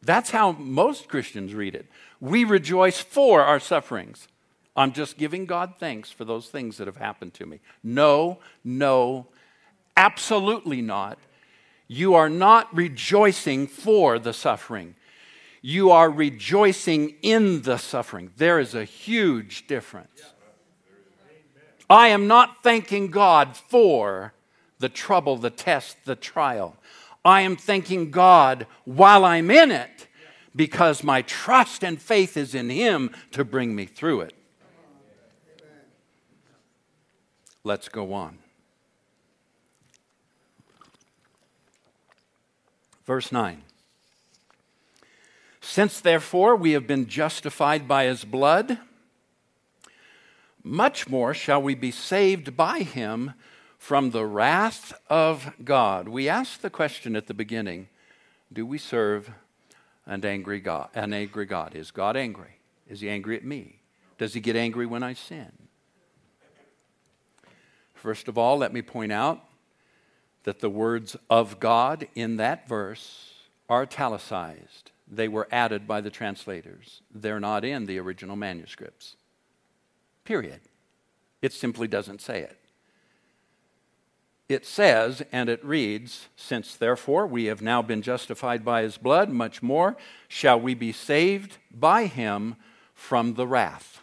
That's 0.00 0.30
how 0.30 0.52
most 0.52 1.08
Christians 1.08 1.54
read 1.54 1.74
it. 1.74 1.86
We 2.20 2.44
rejoice 2.44 3.00
for 3.00 3.42
our 3.42 3.60
sufferings. 3.60 4.28
I'm 4.76 4.92
just 4.92 5.16
giving 5.16 5.46
God 5.46 5.74
thanks 5.78 6.10
for 6.10 6.24
those 6.24 6.48
things 6.48 6.78
that 6.78 6.86
have 6.86 6.96
happened 6.96 7.34
to 7.34 7.46
me. 7.46 7.60
No, 7.82 8.40
no, 8.64 9.28
absolutely 9.96 10.82
not. 10.82 11.18
You 11.86 12.14
are 12.14 12.28
not 12.28 12.74
rejoicing 12.74 13.66
for 13.66 14.18
the 14.18 14.32
suffering. 14.32 14.96
You 15.62 15.90
are 15.90 16.10
rejoicing 16.10 17.14
in 17.22 17.62
the 17.62 17.76
suffering. 17.76 18.32
There 18.36 18.58
is 18.58 18.74
a 18.74 18.84
huge 18.84 19.66
difference. 19.66 20.22
I 21.88 22.08
am 22.08 22.26
not 22.26 22.62
thanking 22.62 23.10
God 23.10 23.56
for 23.56 24.34
the 24.78 24.88
trouble, 24.88 25.36
the 25.36 25.50
test, 25.50 25.96
the 26.04 26.16
trial. 26.16 26.76
I 27.24 27.42
am 27.42 27.56
thanking 27.56 28.10
God 28.10 28.66
while 28.84 29.24
I'm 29.24 29.50
in 29.50 29.70
it 29.70 30.08
because 30.56 31.04
my 31.04 31.22
trust 31.22 31.84
and 31.84 32.00
faith 32.00 32.36
is 32.36 32.54
in 32.54 32.70
Him 32.70 33.10
to 33.32 33.44
bring 33.44 33.74
me 33.74 33.86
through 33.86 34.22
it. 34.22 34.34
Let's 37.64 37.88
go 37.88 38.12
on. 38.12 38.38
Verse 43.06 43.32
9. 43.32 43.62
Since 45.62 46.00
therefore 46.00 46.56
we 46.56 46.72
have 46.72 46.86
been 46.86 47.06
justified 47.06 47.88
by 47.88 48.04
his 48.04 48.24
blood, 48.24 48.78
much 50.62 51.08
more 51.08 51.32
shall 51.32 51.62
we 51.62 51.74
be 51.74 51.90
saved 51.90 52.54
by 52.54 52.80
him 52.80 53.32
from 53.78 54.10
the 54.10 54.26
wrath 54.26 54.92
of 55.08 55.52
God. 55.64 56.08
We 56.08 56.28
asked 56.28 56.60
the 56.60 56.70
question 56.70 57.16
at 57.16 57.26
the 57.26 57.34
beginning 57.34 57.88
do 58.52 58.64
we 58.66 58.78
serve 58.78 59.30
an 60.06 60.24
angry 60.24 60.60
God? 60.60 60.90
An 60.94 61.12
angry 61.12 61.46
God. 61.46 61.74
Is 61.74 61.90
God 61.90 62.16
angry? 62.16 62.58
Is 62.88 63.00
he 63.00 63.08
angry 63.08 63.36
at 63.36 63.44
me? 63.44 63.80
Does 64.18 64.34
he 64.34 64.40
get 64.40 64.54
angry 64.54 64.86
when 64.86 65.02
I 65.02 65.14
sin? 65.14 65.63
First 68.04 68.28
of 68.28 68.36
all, 68.36 68.58
let 68.58 68.74
me 68.74 68.82
point 68.82 69.12
out 69.12 69.42
that 70.42 70.60
the 70.60 70.68
words 70.68 71.16
of 71.30 71.58
God 71.58 72.06
in 72.14 72.36
that 72.36 72.68
verse 72.68 73.32
are 73.66 73.84
italicized. 73.84 74.90
They 75.10 75.26
were 75.26 75.48
added 75.50 75.88
by 75.88 76.02
the 76.02 76.10
translators. 76.10 77.00
They're 77.10 77.40
not 77.40 77.64
in 77.64 77.86
the 77.86 77.98
original 77.98 78.36
manuscripts. 78.36 79.16
Period. 80.22 80.60
It 81.40 81.54
simply 81.54 81.88
doesn't 81.88 82.20
say 82.20 82.40
it 82.42 82.58
it 84.50 84.66
says, 84.66 85.22
and 85.32 85.48
it 85.48 85.64
reads, 85.64 86.28
Since 86.36 86.76
therefore 86.76 87.26
we 87.26 87.46
have 87.46 87.62
now 87.62 87.80
been 87.80 88.02
justified 88.02 88.66
by 88.66 88.82
his 88.82 88.98
blood, 88.98 89.30
much 89.30 89.62
more 89.62 89.96
shall 90.28 90.60
we 90.60 90.74
be 90.74 90.92
saved 90.92 91.56
by 91.70 92.04
him 92.04 92.56
from 92.92 93.32
the 93.32 93.46
wrath. 93.46 94.02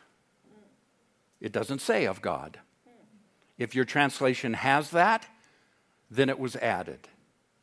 It 1.40 1.52
doesn't 1.52 1.82
say 1.82 2.06
of 2.08 2.24
God. 2.24 2.58
If 3.62 3.76
your 3.76 3.86
translation 3.86 4.56
has 4.56 4.90
that, 4.90 5.28
then 6.10 6.30
it 6.30 6.40
was 6.40 6.56
added. 6.56 7.08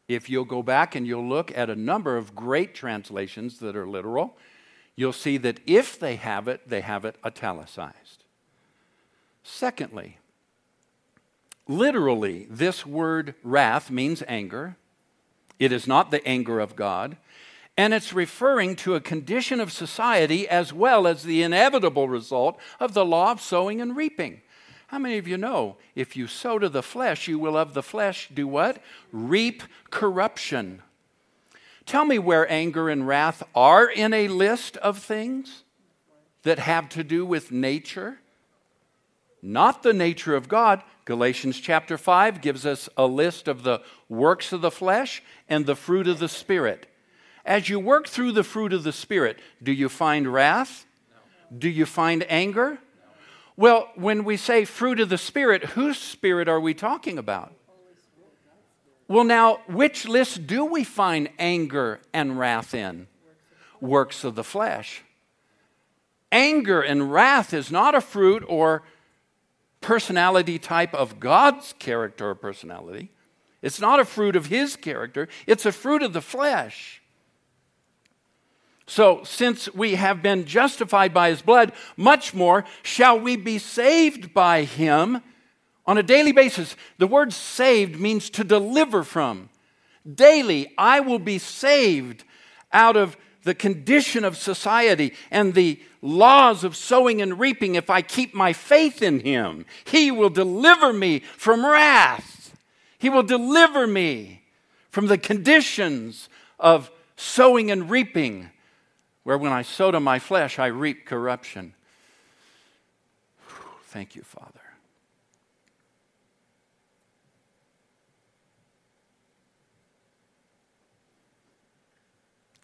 If 0.07 0.31
you'll 0.31 0.45
go 0.45 0.63
back 0.63 0.95
and 0.95 1.05
you'll 1.05 1.29
look 1.29 1.51
at 1.59 1.69
a 1.69 1.75
number 1.75 2.17
of 2.17 2.37
great 2.37 2.73
translations 2.73 3.59
that 3.59 3.75
are 3.75 3.85
literal, 3.85 4.37
you'll 4.95 5.13
see 5.13 5.39
that 5.39 5.59
if 5.67 5.99
they 5.99 6.15
have 6.15 6.47
it, 6.47 6.69
they 6.69 6.83
have 6.83 7.05
it 7.05 7.17
italicized. 7.27 8.23
Secondly, 9.43 10.19
Literally, 11.67 12.47
this 12.49 12.87
word 12.87 13.35
wrath 13.43 13.91
means 13.91 14.23
anger. 14.29 14.77
It 15.59 15.73
is 15.73 15.89
not 15.89 16.13
the 16.13 16.25
anger 16.25 16.61
of 16.61 16.77
God. 16.77 17.17
And 17.77 17.93
it's 17.93 18.13
referring 18.13 18.77
to 18.77 18.95
a 18.95 19.01
condition 19.01 19.59
of 19.59 19.73
society 19.73 20.49
as 20.49 20.73
well 20.73 21.09
as 21.09 21.25
the 21.25 21.43
inevitable 21.43 22.09
result 22.09 22.57
of 22.79 22.95
the 22.95 23.05
law 23.05 23.33
of 23.33 23.41
sowing 23.41 23.81
and 23.81 23.97
reaping. 23.97 24.43
How 24.89 24.99
many 24.99 25.19
of 25.19 25.29
you 25.29 25.37
know 25.37 25.77
if 25.95 26.17
you 26.17 26.27
sow 26.27 26.59
to 26.59 26.69
the 26.69 26.83
flesh, 26.83 27.29
you 27.29 27.39
will 27.39 27.57
of 27.57 27.75
the 27.75 27.83
flesh 27.83 28.31
do 28.33 28.49
what? 28.49 28.83
Reap 29.13 29.63
corruption. 29.91 30.83
Tell 31.85 32.07
me 32.07 32.19
where 32.19 32.51
anger 32.51 32.89
and 32.89 33.07
wrath 33.07 33.43
are 33.55 33.87
in 33.89 34.15
a 34.15 34.29
list 34.29 34.79
of 34.79 34.99
things 34.99 35.63
that 36.43 36.59
have 36.59 36.89
to 36.91 37.05
do 37.05 37.27
with 37.27 37.53
nature. 37.53 38.19
Not 39.43 39.83
the 39.83 39.93
nature 39.93 40.35
of 40.35 40.49
God, 40.49 40.83
Galatians 41.05 41.61
chapter 41.61 41.99
5 41.99 42.41
gives 42.41 42.65
us 42.65 42.89
a 42.97 43.07
list 43.07 43.47
of 43.47 43.65
the 43.65 43.83
works 44.09 44.53
of 44.53 44.63
the 44.63 44.71
flesh 44.71 45.23
and 45.51 45.67
the 45.67 45.77
fruit 45.77 46.09
of 46.09 46.19
the 46.19 46.29
Spirit. 46.29 46.87
As 47.45 47.69
you 47.69 47.79
work 47.79 48.09
through 48.09 48.33
the 48.33 48.45
fruit 48.45 48.73
of 48.73 48.85
the 48.85 48.93
Spirit, 48.93 49.39
do 49.63 49.71
you 49.71 49.91
find 49.91 50.33
wrath? 50.33 50.87
Do 51.57 51.69
you 51.69 51.85
find 51.85 52.25
anger? 52.31 52.79
Well, 53.59 53.91
when 53.97 54.23
we 54.23 54.37
say 54.37 54.65
fruit 54.65 55.01
of 55.01 55.09
the 55.09 55.19
Spirit, 55.19 55.65
whose 55.65 55.99
spirit 55.99 56.49
are 56.49 56.61
we 56.61 56.75
talking 56.75 57.19
about? 57.19 57.53
Well, 59.09 59.25
now, 59.25 59.59
which 59.67 60.07
list 60.07 60.47
do 60.47 60.65
we 60.65 60.85
find 60.85 61.29
anger 61.41 61.99
and 62.13 62.39
wrath 62.39 62.73
in? 62.73 63.09
Works 63.81 64.23
of 64.23 64.37
the 64.37 64.45
flesh. 64.45 65.03
Anger 66.31 66.81
and 66.81 67.11
wrath 67.11 67.53
is 67.53 67.73
not 67.73 67.97
a 67.97 68.01
fruit 68.01 68.45
or 68.47 68.85
personality 69.81 70.61
type 70.61 70.95
of 70.95 71.19
God's 71.19 71.75
character 71.81 72.31
or 72.31 72.35
personality. 72.37 73.11
It's 73.61 73.81
not 73.81 73.99
a 73.99 74.05
fruit 74.05 74.37
of 74.37 74.47
his 74.47 74.77
character, 74.77 75.27
it's 75.49 75.67
a 75.67 75.73
fruit 75.73 76.05
of 76.05 76.13
the 76.13 76.23
flesh. 76.23 76.98
So, 78.89 79.23
since 79.23 79.73
we 79.75 79.97
have 79.97 80.23
been 80.23 80.47
justified 80.47 81.13
by 81.13 81.29
his 81.29 81.43
blood, 81.43 81.73
much 81.99 82.33
more 82.33 82.65
shall 82.83 83.21
we 83.21 83.37
be 83.37 83.59
saved 83.59 84.33
by 84.33 84.65
him 84.65 85.21
on 85.87 85.99
a 85.99 86.03
daily 86.03 86.33
basis. 86.33 86.75
The 86.97 87.07
word 87.07 87.35
saved 87.35 88.01
means 88.01 88.31
to 88.31 88.45
deliver 88.45 89.05
from. 89.05 89.51
Daily, 90.11 90.73
I 90.79 91.01
will 91.01 91.19
be 91.19 91.37
saved 91.37 92.25
out 92.73 92.97
of 92.97 93.19
the 93.43 93.55
condition 93.55 94.25
of 94.25 94.39
society 94.39 95.13
and 95.31 95.53
the 95.53 95.79
laws 96.01 96.65
of 96.65 96.75
sowing 96.75 97.21
and 97.21 97.39
reaping 97.39 97.75
if 97.75 97.91
I 97.91 98.01
keep 98.01 98.35
my 98.35 98.55
faith 98.55 99.03
in 99.03 99.21
him. 99.21 99.67
He 99.85 100.11
will 100.11 100.31
deliver 100.31 100.95
me 100.95 101.21
from 101.37 101.65
wrath. 101.65 102.57
He 102.99 103.11
will 103.11 103.23
deliver 103.23 103.87
me 103.87 104.45
from 104.91 105.09
the 105.09 105.19
conditions 105.19 106.31
of 106.59 106.91
sowing 107.17 107.71
and 107.71 107.91
reaping 107.91 108.49
where 109.29 109.37
when 109.37 109.53
I 109.53 109.61
sow 109.61 109.91
to 109.91 110.01
my 110.01 110.19
flesh, 110.19 110.59
I 110.59 110.69
reap 110.69 111.05
corruption. 111.05 111.75
Thank 113.89 114.17
you, 114.17 114.23
Father. 114.23 114.59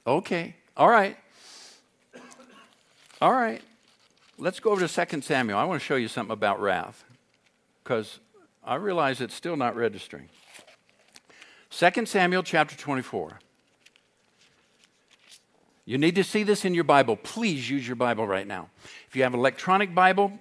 Okay, 0.06 0.56
all 0.74 0.88
right. 0.88 1.18
All 3.20 3.32
right. 3.32 3.60
Let's 4.38 4.58
go 4.58 4.70
over 4.70 4.88
to 4.88 5.06
2 5.06 5.20
Samuel. 5.20 5.58
I 5.58 5.64
want 5.64 5.82
to 5.82 5.84
show 5.84 5.96
you 5.96 6.08
something 6.08 6.32
about 6.32 6.62
wrath 6.62 7.04
because 7.82 8.20
I 8.64 8.76
realize 8.76 9.20
it's 9.20 9.34
still 9.34 9.58
not 9.58 9.76
registering. 9.76 10.30
2 11.68 12.06
Samuel 12.06 12.42
chapter 12.42 12.74
24. 12.74 13.38
You 15.86 15.98
need 15.98 16.14
to 16.14 16.24
see 16.24 16.42
this 16.42 16.64
in 16.64 16.74
your 16.74 16.84
Bible. 16.84 17.16
Please 17.16 17.68
use 17.68 17.86
your 17.86 17.96
Bible 17.96 18.26
right 18.26 18.46
now. 18.46 18.70
If 19.08 19.16
you 19.16 19.22
have 19.22 19.34
an 19.34 19.40
electronic 19.40 19.94
Bible, 19.94 20.32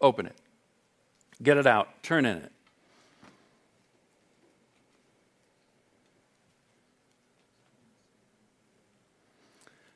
open 0.00 0.26
it. 0.26 0.36
Get 1.42 1.58
it 1.58 1.66
out. 1.66 2.02
Turn 2.02 2.24
in 2.24 2.38
it. 2.38 2.52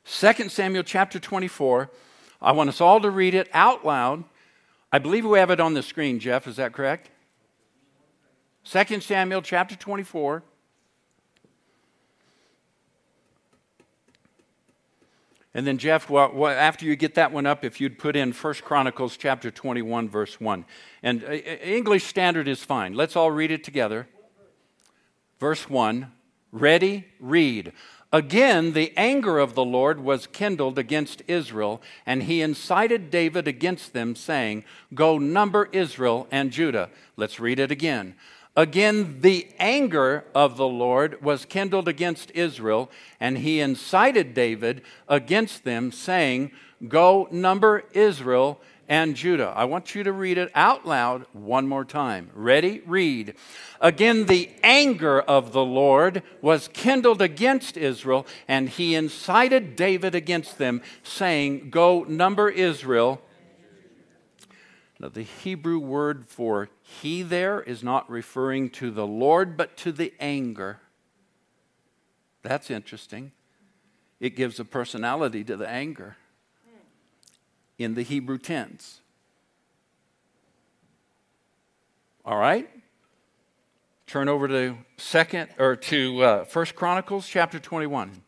Second 0.03 0.51
Samuel 0.51 0.83
chapter 0.83 1.19
24. 1.19 1.89
I 2.41 2.51
want 2.51 2.69
us 2.69 2.81
all 2.81 2.99
to 2.99 3.09
read 3.09 3.33
it 3.33 3.49
out 3.53 3.85
loud. 3.85 4.23
I 4.91 4.99
believe 4.99 5.25
we 5.25 5.39
have 5.39 5.49
it 5.49 5.59
on 5.59 5.73
the 5.73 5.81
screen, 5.81 6.19
Jeff. 6.19 6.47
Is 6.47 6.57
that 6.57 6.73
correct? 6.73 7.09
Second 8.63 9.01
Samuel 9.01 9.41
chapter 9.41 9.75
24. 9.75 10.43
And 15.53 15.67
then, 15.67 15.77
Jeff, 15.77 16.09
well, 16.09 16.47
after 16.47 16.85
you 16.85 16.95
get 16.95 17.15
that 17.15 17.33
one 17.33 17.45
up, 17.45 17.65
if 17.65 17.81
you'd 17.81 17.99
put 17.99 18.15
in 18.15 18.31
1 18.31 18.53
Chronicles 18.55 19.17
chapter 19.17 19.51
21, 19.51 20.07
verse 20.07 20.39
1. 20.39 20.65
And 21.03 21.23
uh, 21.25 21.31
English 21.31 22.05
Standard 22.05 22.47
is 22.47 22.63
fine. 22.63 22.93
Let's 22.93 23.17
all 23.17 23.31
read 23.31 23.51
it 23.51 23.63
together. 23.63 24.07
Verse 25.39 25.69
1 25.69 26.11
Ready, 26.53 27.05
read. 27.19 27.73
Again, 28.13 28.73
the 28.73 28.93
anger 28.97 29.39
of 29.39 29.55
the 29.55 29.63
Lord 29.63 30.01
was 30.01 30.27
kindled 30.27 30.77
against 30.77 31.21
Israel, 31.27 31.81
and 32.05 32.23
he 32.23 32.41
incited 32.41 33.09
David 33.09 33.47
against 33.47 33.93
them, 33.93 34.17
saying, 34.17 34.65
Go 34.93 35.17
number 35.17 35.69
Israel 35.71 36.27
and 36.29 36.51
Judah. 36.51 36.89
Let's 37.15 37.39
read 37.39 37.57
it 37.57 37.71
again. 37.71 38.15
Again, 38.55 39.21
the 39.21 39.47
anger 39.59 40.25
of 40.35 40.57
the 40.57 40.67
Lord 40.67 41.21
was 41.21 41.45
kindled 41.45 41.87
against 41.87 42.31
Israel, 42.31 42.91
and 43.19 43.37
he 43.37 43.61
incited 43.61 44.33
David 44.33 44.81
against 45.07 45.63
them, 45.63 45.91
saying, 45.91 46.51
Go 46.87 47.29
number 47.31 47.83
Israel 47.93 48.59
and 48.89 49.15
Judah. 49.15 49.53
I 49.55 49.63
want 49.63 49.95
you 49.95 50.03
to 50.03 50.11
read 50.11 50.37
it 50.37 50.51
out 50.53 50.85
loud 50.85 51.25
one 51.31 51.65
more 51.65 51.85
time. 51.85 52.29
Ready? 52.33 52.81
Read. 52.85 53.35
Again, 53.79 54.25
the 54.25 54.51
anger 54.63 55.21
of 55.21 55.53
the 55.53 55.63
Lord 55.63 56.21
was 56.41 56.67
kindled 56.73 57.21
against 57.21 57.77
Israel, 57.77 58.27
and 58.49 58.67
he 58.67 58.95
incited 58.95 59.77
David 59.77 60.13
against 60.13 60.57
them, 60.57 60.81
saying, 61.03 61.69
Go 61.69 62.03
number 62.03 62.49
Israel. 62.49 63.21
Now, 64.99 65.07
the 65.07 65.23
Hebrew 65.23 65.79
word 65.79 66.25
for 66.27 66.67
he 66.91 67.23
there 67.23 67.61
is 67.61 67.83
not 67.83 68.09
referring 68.09 68.69
to 68.71 68.91
the 68.91 69.07
Lord, 69.07 69.55
but 69.55 69.77
to 69.77 69.91
the 69.91 70.13
anger. 70.19 70.79
That's 72.43 72.69
interesting. 72.69 73.31
It 74.19 74.35
gives 74.35 74.59
a 74.59 74.65
personality 74.65 75.43
to 75.45 75.55
the 75.55 75.67
anger 75.67 76.17
in 77.77 77.95
the 77.95 78.03
Hebrew 78.03 78.37
tense. 78.37 78.99
All 82.25 82.37
right? 82.37 82.69
Turn 84.05 84.27
over 84.27 84.47
to 84.49 84.77
second 84.97 85.49
or 85.57 85.77
to 85.77 86.21
uh, 86.21 86.43
First 86.43 86.75
Chronicles 86.75 87.27
chapter 87.27 87.57
21. 87.57 88.21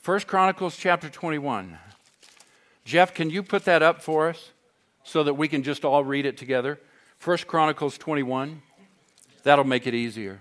First 0.00 0.28
Chronicles 0.28 0.76
chapter 0.76 1.08
21. 1.10 1.76
Jeff, 2.84 3.12
can 3.12 3.30
you 3.30 3.42
put 3.42 3.64
that 3.64 3.82
up 3.82 4.00
for 4.00 4.28
us? 4.28 4.52
So 5.06 5.22
that 5.22 5.34
we 5.34 5.46
can 5.46 5.62
just 5.62 5.84
all 5.84 6.04
read 6.04 6.26
it 6.26 6.36
together? 6.36 6.80
First 7.18 7.46
Chronicles 7.46 7.96
21. 7.96 8.60
That'll 9.44 9.64
make 9.64 9.86
it 9.86 9.94
easier. 9.94 10.40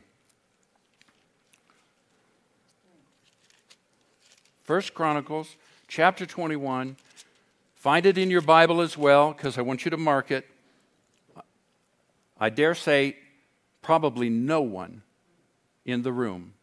First 4.63 4.95
Chronicles 4.95 5.55
chapter 5.87 6.25
21. 6.25 6.97
Find 7.75 8.05
it 8.07 8.17
in 8.17 8.31
your 8.31 8.41
Bible 8.41 8.81
as 8.81 8.97
well 8.97 9.33
because 9.33 9.59
I 9.59 9.61
want 9.61 9.85
you 9.85 9.91
to 9.91 9.97
mark 9.97 10.31
it. 10.31 10.47
I 12.39 12.49
dare 12.49 12.73
say 12.73 13.17
probably 13.83 14.29
no 14.29 14.61
one 14.61 15.03
in 15.85 16.01
the 16.01 16.11
room 16.11 16.55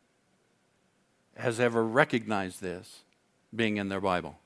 has 1.37 1.61
ever 1.61 1.85
recognized 1.85 2.61
this 2.61 3.03
being 3.55 3.77
in 3.77 3.88
their 3.88 4.01
Bible. 4.01 4.38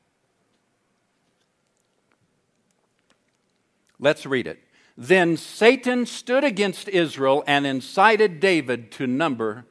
Let's 3.98 4.26
read 4.26 4.46
it. 4.46 4.62
Then 4.96 5.36
Satan 5.36 6.06
stood 6.06 6.44
against 6.44 6.88
Israel 6.88 7.44
and 7.46 7.66
incited 7.66 8.40
David 8.40 8.90
to 8.92 9.06
number. 9.06 9.66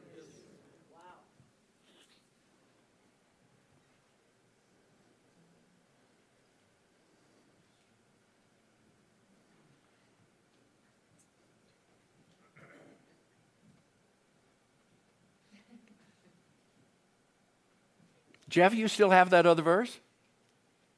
Jeff, 18.47 18.73
you 18.73 18.87
still 18.87 19.09
have 19.09 19.31
that 19.31 19.45
other 19.45 19.61
verse? 19.61 19.99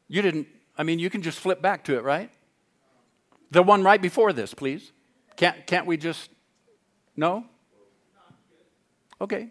You 0.08 0.22
didn't, 0.22 0.48
I 0.78 0.84
mean, 0.84 1.00
you 1.00 1.10
can 1.10 1.24
just 1.24 1.40
flip 1.40 1.60
back 1.60 1.84
to 1.86 1.98
it, 1.98 2.04
right? 2.04 2.30
The 3.52 3.64
one 3.64 3.84
right 3.84 4.02
before 4.02 4.34
this, 4.34 4.54
please. 4.54 4.92
Can't, 5.36 5.66
can't 5.68 5.86
we 5.86 5.98
just. 5.98 6.30
No? 7.16 7.46
Okay. 9.22 9.50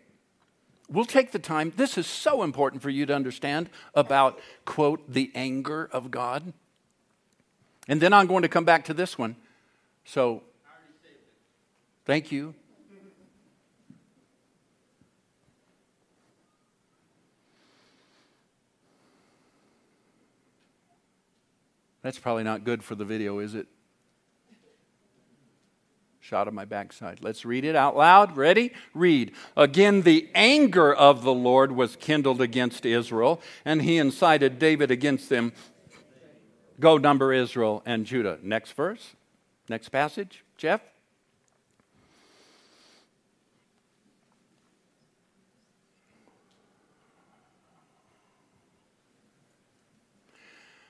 We'll 0.89 1.05
take 1.05 1.33
the 1.33 1.39
time. 1.39 1.73
This 1.77 1.99
is 1.99 2.07
so 2.07 2.43
important 2.43 2.83
for 2.83 2.91
you 2.91 3.07
to 3.07 3.15
understand 3.15 3.71
about, 3.95 4.39
quote, 4.65 5.11
the 5.11 5.33
anger 5.35 5.89
of 5.93 6.11
God. 6.11 6.53
And 7.89 8.01
then 8.01 8.13
I'm 8.13 8.27
going 8.27 8.43
to 8.43 8.49
come 8.49 8.65
back 8.65 8.85
to 8.85 8.95
this 8.95 9.19
one. 9.19 9.37
So, 10.05 10.43
thank 12.05 12.31
you. 12.31 12.55
That's 22.03 22.21
probably 22.21 22.45
not 22.45 22.63
good 22.63 22.85
for 22.85 22.95
the 22.95 23.05
video, 23.05 23.41
is 23.41 23.57
it? 23.57 23.67
shot 26.27 26.49
of 26.49 26.55
my 26.55 26.65
backside. 26.65 27.21
Let's 27.23 27.45
read 27.45 27.65
it 27.65 27.77
out 27.77 27.97
loud. 27.97 28.37
Ready? 28.37 28.73
Read. 28.95 29.33
Again, 29.57 30.03
the 30.03 30.29
anger 30.35 30.93
of 30.93 31.23
the 31.23 31.33
Lord 31.33 31.71
was 31.71 31.95
kindled 31.95 32.41
against 32.41 32.85
Israel, 32.85 33.41
and 33.65 33.83
he 33.83 33.97
incited 33.97 34.59
David 34.59 34.91
against 34.91 35.29
them. 35.29 35.53
Go 36.81 36.99
number 36.99 37.33
Israel 37.33 37.81
and 37.87 38.05
Judah. 38.05 38.41
Next 38.43 38.73
verse. 38.73 39.15
Next 39.69 39.91
passage. 39.91 40.43
Jeff? 40.57 40.81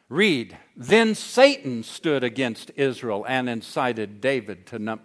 Read. 0.09 0.57
Then 0.75 1.15
Satan 1.15 1.83
stood 1.83 2.25
against 2.25 2.71
Israel 2.77 3.27
and 3.29 3.51
incited 3.51 4.23
David 4.23 4.65
to 4.69 4.79
number. 4.79 5.05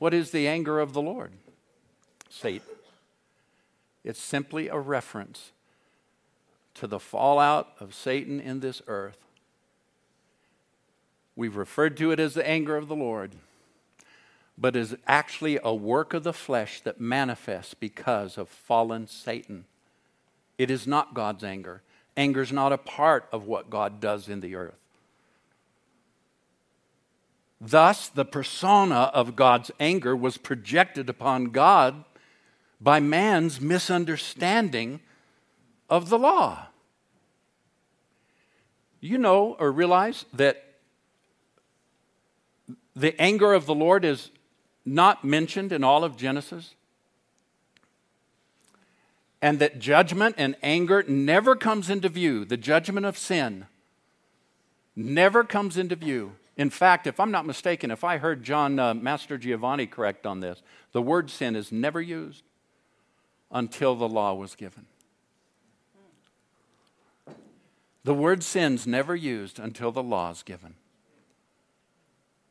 What 0.00 0.14
is 0.14 0.30
the 0.30 0.48
anger 0.48 0.80
of 0.80 0.94
the 0.94 1.02
Lord? 1.02 1.32
Satan. 2.30 2.66
It's 4.02 4.18
simply 4.18 4.68
a 4.68 4.78
reference 4.78 5.52
to 6.72 6.86
the 6.86 6.98
fallout 6.98 7.68
of 7.80 7.94
Satan 7.94 8.40
in 8.40 8.60
this 8.60 8.80
earth. 8.86 9.18
We've 11.36 11.54
referred 11.54 11.98
to 11.98 12.12
it 12.12 12.18
as 12.18 12.32
the 12.32 12.48
anger 12.48 12.78
of 12.78 12.88
the 12.88 12.96
Lord, 12.96 13.32
but 14.56 14.74
is 14.74 14.96
actually 15.06 15.58
a 15.62 15.74
work 15.74 16.14
of 16.14 16.24
the 16.24 16.32
flesh 16.32 16.80
that 16.80 16.98
manifests 16.98 17.74
because 17.74 18.38
of 18.38 18.48
fallen 18.48 19.06
Satan. 19.06 19.66
It 20.56 20.70
is 20.70 20.86
not 20.86 21.12
God's 21.12 21.44
anger. 21.44 21.82
Anger 22.16 22.40
is 22.40 22.52
not 22.52 22.72
a 22.72 22.78
part 22.78 23.28
of 23.32 23.46
what 23.46 23.68
God 23.68 24.00
does 24.00 24.30
in 24.30 24.40
the 24.40 24.54
earth. 24.54 24.79
Thus, 27.60 28.08
the 28.08 28.24
persona 28.24 29.10
of 29.12 29.36
God's 29.36 29.70
anger 29.78 30.16
was 30.16 30.38
projected 30.38 31.10
upon 31.10 31.46
God 31.46 32.04
by 32.80 33.00
man's 33.00 33.60
misunderstanding 33.60 35.00
of 35.90 36.08
the 36.08 36.18
law. 36.18 36.68
You 39.00 39.18
know 39.18 39.56
or 39.58 39.70
realize 39.70 40.24
that 40.32 40.64
the 42.96 43.18
anger 43.20 43.52
of 43.52 43.66
the 43.66 43.74
Lord 43.74 44.04
is 44.04 44.30
not 44.86 45.24
mentioned 45.24 45.72
in 45.72 45.84
all 45.84 46.02
of 46.02 46.16
Genesis? 46.16 46.74
And 49.42 49.58
that 49.58 49.78
judgment 49.78 50.34
and 50.38 50.56
anger 50.62 51.02
never 51.06 51.56
comes 51.56 51.88
into 51.88 52.08
view. 52.08 52.44
The 52.44 52.56
judgment 52.56 53.06
of 53.06 53.16
sin 53.16 53.66
never 54.94 55.44
comes 55.44 55.76
into 55.76 55.96
view. 55.96 56.32
In 56.60 56.68
fact, 56.68 57.06
if 57.06 57.18
I'm 57.18 57.30
not 57.30 57.46
mistaken, 57.46 57.90
if 57.90 58.04
I 58.04 58.18
heard 58.18 58.42
John 58.42 58.78
uh, 58.78 58.92
Mastrogiovanni 58.92 59.90
correct 59.90 60.26
on 60.26 60.40
this, 60.40 60.60
the 60.92 61.00
word 61.00 61.30
sin 61.30 61.56
is 61.56 61.72
never 61.72 62.02
used 62.02 62.44
until 63.50 63.96
the 63.96 64.06
law 64.06 64.34
was 64.34 64.54
given. 64.54 64.84
The 68.04 68.12
word 68.12 68.42
sin's 68.42 68.86
never 68.86 69.16
used 69.16 69.58
until 69.58 69.90
the 69.90 70.02
law 70.02 70.30
is 70.32 70.42
given. 70.42 70.74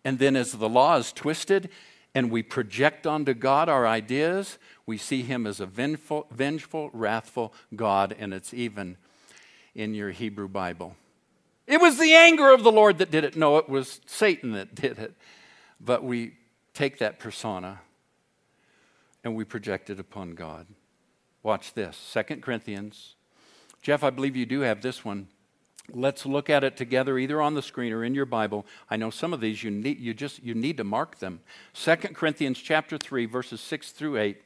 And 0.03 0.18
then, 0.18 0.36
as 0.36 0.53
the 0.53 0.68
law 0.68 0.97
is 0.97 1.14
twisted 1.14 1.70
and 2.16 2.32
we 2.32 2.41
project 2.41 3.05
onto 3.05 3.36
God 3.36 3.70
our 3.70 3.86
ideas, 3.86 4.57
we 4.88 4.97
see 4.97 5.22
Him 5.22 5.45
as 5.45 5.60
a 5.60 5.68
vengeful, 5.68 6.26
vengeful, 6.32 6.89
wrathful 6.93 7.53
God, 7.76 8.16
and 8.18 8.34
it's 8.34 8.55
even 8.55 8.97
in 9.76 9.93
your 9.93 10.10
Hebrew 10.10 10.47
Bible. 10.47 10.95
It 11.70 11.80
was 11.80 11.99
the 11.99 12.15
anger 12.15 12.51
of 12.51 12.63
the 12.63 12.72
Lord 12.72 12.97
that 12.97 13.11
did 13.11 13.24
it. 13.24 13.38
No, 13.38 13.57
it 13.57 13.70
was 13.70 14.01
Satan 14.07 14.53
that 14.53 14.74
did 14.74 14.97
it. 14.97 15.13
But 15.80 16.03
we 16.03 16.34
take 16.74 16.97
that 16.97 17.20
persona 17.20 17.82
and 19.24 19.36
we 19.36 19.43
project 19.43 19.91
it 19.91 19.99
upon 19.99 20.32
God. 20.32 20.65
Watch 21.43 21.76
this 21.76 21.95
Second 21.95 22.41
Corinthians. 22.41 23.13
Jeff, 23.84 24.03
I 24.03 24.09
believe 24.09 24.36
you 24.36 24.47
do 24.47 24.61
have 24.61 24.82
this 24.82 25.05
one. 25.05 25.28
Let's 25.91 26.26
look 26.26 26.49
at 26.49 26.63
it 26.63 26.76
together 26.76 27.20
either 27.20 27.39
on 27.39 27.53
the 27.53 27.61
screen 27.61 27.93
or 27.93 28.03
in 28.03 28.15
your 28.15 28.26
Bible. 28.26 28.65
I 28.89 28.97
know 28.97 29.11
some 29.11 29.32
of 29.32 29.39
these 29.39 29.63
you 29.63 29.70
need 29.70 29.99
you 29.99 30.15
just 30.15 30.41
you 30.41 30.55
need 30.55 30.78
to 30.78 30.84
mark 30.84 31.20
them. 31.20 31.41
2 31.76 31.95
Corinthians 32.15 32.57
chapter 32.57 32.97
3 32.97 33.28
verses 33.28 33.61
6 33.61 33.91
through 33.91 34.17
8. 34.17 34.41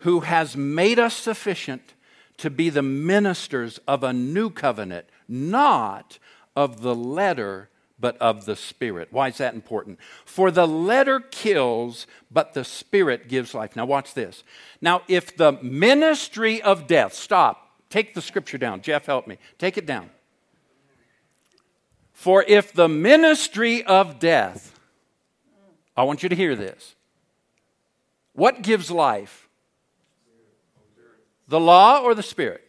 Who 0.00 0.20
has 0.20 0.56
made 0.56 0.98
us 0.98 1.14
sufficient 1.14 1.94
to 2.42 2.50
be 2.50 2.70
the 2.70 2.82
ministers 2.82 3.78
of 3.86 4.02
a 4.02 4.12
new 4.12 4.50
covenant, 4.50 5.06
not 5.28 6.18
of 6.56 6.82
the 6.82 6.94
letter 6.94 7.68
but 8.00 8.16
of 8.16 8.46
the 8.46 8.56
Spirit. 8.56 9.06
Why 9.12 9.28
is 9.28 9.38
that 9.38 9.54
important? 9.54 10.00
For 10.24 10.50
the 10.50 10.66
letter 10.66 11.20
kills, 11.20 12.08
but 12.32 12.52
the 12.52 12.64
Spirit 12.64 13.28
gives 13.28 13.54
life. 13.54 13.76
Now, 13.76 13.86
watch 13.86 14.14
this. 14.14 14.42
Now, 14.80 15.02
if 15.06 15.36
the 15.36 15.52
ministry 15.62 16.60
of 16.60 16.88
death, 16.88 17.14
stop, 17.14 17.78
take 17.90 18.12
the 18.12 18.20
scripture 18.20 18.58
down. 18.58 18.82
Jeff, 18.82 19.06
help 19.06 19.28
me. 19.28 19.38
Take 19.56 19.78
it 19.78 19.86
down. 19.86 20.10
For 22.12 22.44
if 22.48 22.72
the 22.72 22.88
ministry 22.88 23.84
of 23.84 24.18
death, 24.18 24.76
I 25.96 26.02
want 26.02 26.24
you 26.24 26.28
to 26.28 26.34
hear 26.34 26.56
this. 26.56 26.96
What 28.32 28.62
gives 28.62 28.90
life? 28.90 29.41
The 31.48 31.60
law 31.60 32.00
or 32.02 32.14
the 32.14 32.22
Spirit? 32.22 32.62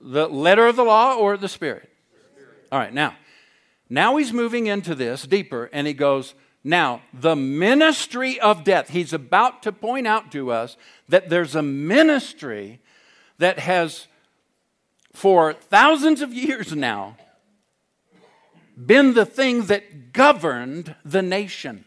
The 0.00 0.28
letter 0.28 0.66
of 0.66 0.76
the 0.76 0.84
law 0.84 1.14
or 1.14 1.36
the 1.36 1.48
Spirit? 1.48 1.90
All 2.70 2.78
right, 2.78 2.92
now, 2.92 3.14
now 3.88 4.16
he's 4.16 4.32
moving 4.32 4.66
into 4.66 4.94
this 4.94 5.26
deeper 5.26 5.70
and 5.72 5.86
he 5.86 5.92
goes, 5.92 6.34
now, 6.66 7.02
the 7.12 7.36
ministry 7.36 8.40
of 8.40 8.64
death. 8.64 8.88
He's 8.88 9.12
about 9.12 9.62
to 9.64 9.72
point 9.72 10.06
out 10.06 10.32
to 10.32 10.50
us 10.50 10.78
that 11.08 11.28
there's 11.28 11.54
a 11.54 11.62
ministry 11.62 12.80
that 13.36 13.58
has, 13.58 14.06
for 15.12 15.52
thousands 15.52 16.22
of 16.22 16.32
years 16.32 16.74
now, 16.74 17.18
been 18.76 19.12
the 19.12 19.26
thing 19.26 19.66
that 19.66 20.12
governed 20.12 20.94
the 21.04 21.22
nation, 21.22 21.84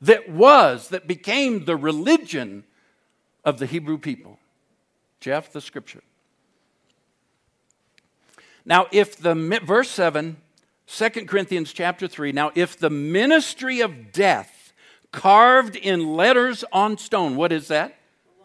that 0.00 0.30
was, 0.30 0.88
that 0.88 1.06
became 1.06 1.66
the 1.66 1.76
religion 1.76 2.64
of 3.46 3.58
the 3.58 3.64
Hebrew 3.64 3.96
people. 3.96 4.38
Jeff, 5.20 5.52
the 5.52 5.62
scripture. 5.62 6.02
Now, 8.66 8.88
if 8.90 9.16
the, 9.16 9.34
verse 9.64 9.88
7, 9.88 10.36
2 10.88 11.08
Corinthians 11.26 11.72
chapter 11.72 12.08
3, 12.08 12.32
now 12.32 12.50
if 12.54 12.76
the 12.76 12.90
ministry 12.90 13.80
of 13.80 14.12
death 14.12 14.74
carved 15.12 15.76
in 15.76 16.14
letters 16.14 16.64
on 16.72 16.98
stone, 16.98 17.36
what 17.36 17.52
is 17.52 17.68
that? 17.68 17.96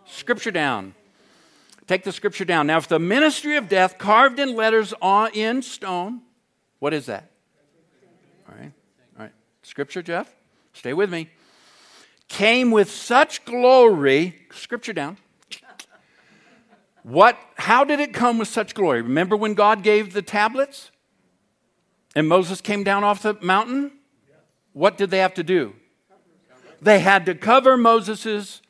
Scripture 0.06 0.52
down. 0.52 0.94
Take 1.88 2.04
the 2.04 2.12
scripture 2.12 2.46
down. 2.46 2.68
Now, 2.68 2.78
if 2.78 2.88
the 2.88 3.00
ministry 3.00 3.58
of 3.58 3.68
death 3.68 3.98
carved 3.98 4.40
in 4.40 4.56
letters 4.56 4.94
on, 5.02 5.32
in 5.34 5.62
stone, 5.62 6.22
what 6.80 6.94
is 6.94 7.08
that? 7.08 7.32
All 8.48 8.56
right. 8.56 8.72
All 9.18 9.26
right. 9.26 9.34
Scripture, 9.64 10.02
Jeff? 10.02 10.34
Stay 10.74 10.94
with 10.94 11.10
me. 11.10 11.30
Came 12.32 12.72
with 12.72 12.90
such 12.90 13.44
glory, 13.44 14.48
scripture 14.54 14.94
down. 14.94 15.18
What 17.04 17.38
how 17.56 17.84
did 17.84 18.00
it 18.00 18.14
come 18.14 18.38
with 18.38 18.48
such 18.48 18.74
glory? 18.74 19.02
Remember 19.02 19.36
when 19.36 19.54
God 19.54 19.84
gave 19.84 20.14
the 20.14 20.22
tablets? 20.22 20.92
And 22.16 22.30
Moses 22.30 22.62
came 22.62 22.86
down 22.86 23.04
off 23.04 23.22
the 23.22 23.38
mountain? 23.42 23.92
What 24.72 24.98
did 24.98 25.10
they 25.10 25.18
have 25.18 25.34
to 25.34 25.44
do? 25.44 25.74
They 26.82 27.00
had 27.00 27.26
to 27.26 27.36
cover 27.36 27.76
Moses' 27.76 28.62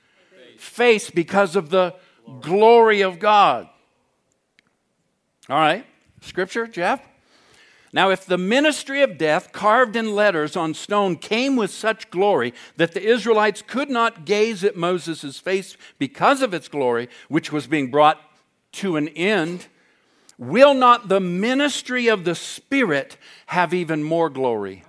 face 0.57 1.11
because 1.11 1.55
of 1.55 1.69
the 1.69 1.93
glory 2.41 3.01
of 3.01 3.19
God. 3.19 3.69
All 5.47 5.59
right. 5.59 5.85
Scripture, 6.21 6.65
Jeff? 6.65 6.99
Now, 7.93 8.09
if 8.09 8.25
the 8.25 8.37
ministry 8.37 9.01
of 9.01 9.17
death, 9.17 9.51
carved 9.51 9.95
in 9.95 10.15
letters 10.15 10.55
on 10.55 10.73
stone, 10.73 11.17
came 11.17 11.57
with 11.57 11.71
such 11.71 12.09
glory 12.09 12.53
that 12.77 12.93
the 12.93 13.03
Israelites 13.03 13.61
could 13.65 13.89
not 13.89 14.23
gaze 14.23 14.63
at 14.63 14.77
Moses' 14.77 15.39
face 15.39 15.75
because 15.99 16.41
of 16.41 16.53
its 16.53 16.69
glory, 16.69 17.09
which 17.27 17.51
was 17.51 17.67
being 17.67 17.91
brought 17.91 18.21
to 18.73 18.95
an 18.95 19.09
end, 19.09 19.67
will 20.37 20.73
not 20.73 21.09
the 21.09 21.19
ministry 21.19 22.07
of 22.07 22.23
the 22.23 22.35
Spirit 22.35 23.17
have 23.47 23.73
even 23.73 24.03
more 24.03 24.29
glory? 24.29 24.83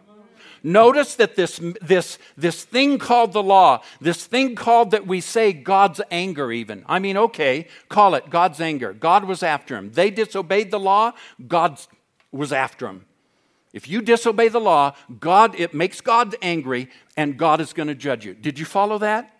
Notice 0.62 1.16
that 1.16 1.34
this, 1.34 1.60
this, 1.80 2.18
this 2.36 2.64
thing 2.64 2.98
called 2.98 3.32
the 3.32 3.42
law, 3.42 3.82
this 4.00 4.24
thing 4.24 4.54
called 4.54 4.92
that 4.92 5.08
we 5.08 5.20
say 5.20 5.52
God's 5.52 6.00
anger, 6.10 6.52
even. 6.52 6.84
I 6.86 7.00
mean, 7.00 7.16
okay, 7.16 7.66
call 7.88 8.14
it 8.14 8.30
God's 8.30 8.60
anger. 8.60 8.92
God 8.92 9.24
was 9.24 9.42
after 9.42 9.76
him. 9.76 9.90
They 9.90 10.08
disobeyed 10.10 10.70
the 10.70 10.78
law, 10.78 11.14
God's 11.48 11.88
was 12.32 12.52
after 12.52 12.88
him. 12.88 13.04
If 13.72 13.88
you 13.88 14.02
disobey 14.02 14.48
the 14.48 14.60
law, 14.60 14.94
God 15.20 15.58
it 15.58 15.72
makes 15.72 16.00
God 16.00 16.34
angry 16.42 16.88
and 17.16 17.38
God 17.38 17.60
is 17.60 17.72
going 17.72 17.88
to 17.88 17.94
judge 17.94 18.24
you. 18.24 18.34
Did 18.34 18.58
you 18.58 18.64
follow 18.64 18.98
that? 18.98 19.38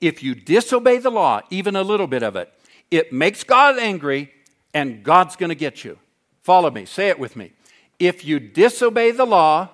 If 0.00 0.22
you 0.22 0.34
disobey 0.34 0.98
the 0.98 1.10
law, 1.10 1.40
even 1.50 1.76
a 1.76 1.82
little 1.82 2.06
bit 2.06 2.22
of 2.22 2.36
it, 2.36 2.52
it 2.90 3.12
makes 3.12 3.44
God 3.44 3.78
angry 3.78 4.32
and 4.74 5.02
God's 5.02 5.36
going 5.36 5.48
to 5.48 5.54
get 5.54 5.84
you. 5.84 5.98
Follow 6.42 6.70
me. 6.70 6.84
Say 6.84 7.08
it 7.08 7.18
with 7.18 7.36
me. 7.36 7.52
If 7.98 8.24
you 8.24 8.40
disobey 8.40 9.12
the 9.12 9.24
law, 9.24 9.68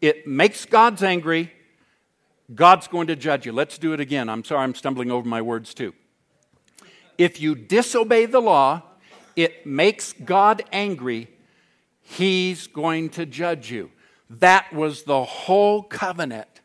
it 0.00 0.26
makes 0.26 0.64
God's 0.64 1.02
angry. 1.02 1.52
God's 2.54 2.86
going 2.86 3.06
to 3.06 3.16
judge 3.16 3.46
you. 3.46 3.52
Let's 3.52 3.78
do 3.78 3.92
it 3.92 4.00
again. 4.00 4.28
I'm 4.28 4.44
sorry, 4.44 4.62
I'm 4.62 4.74
stumbling 4.74 5.10
over 5.10 5.26
my 5.26 5.40
words 5.40 5.72
too. 5.72 5.94
If 7.16 7.40
you 7.40 7.54
disobey 7.54 8.26
the 8.26 8.40
law, 8.40 8.82
it 9.36 9.66
makes 9.66 10.12
God 10.12 10.62
angry 10.72 11.28
He's 12.02 12.66
going 12.66 13.10
to 13.10 13.24
judge 13.24 13.70
you. 13.70 13.90
That 14.28 14.72
was 14.72 15.04
the 15.04 15.24
whole 15.24 15.82
covenant 15.82 16.60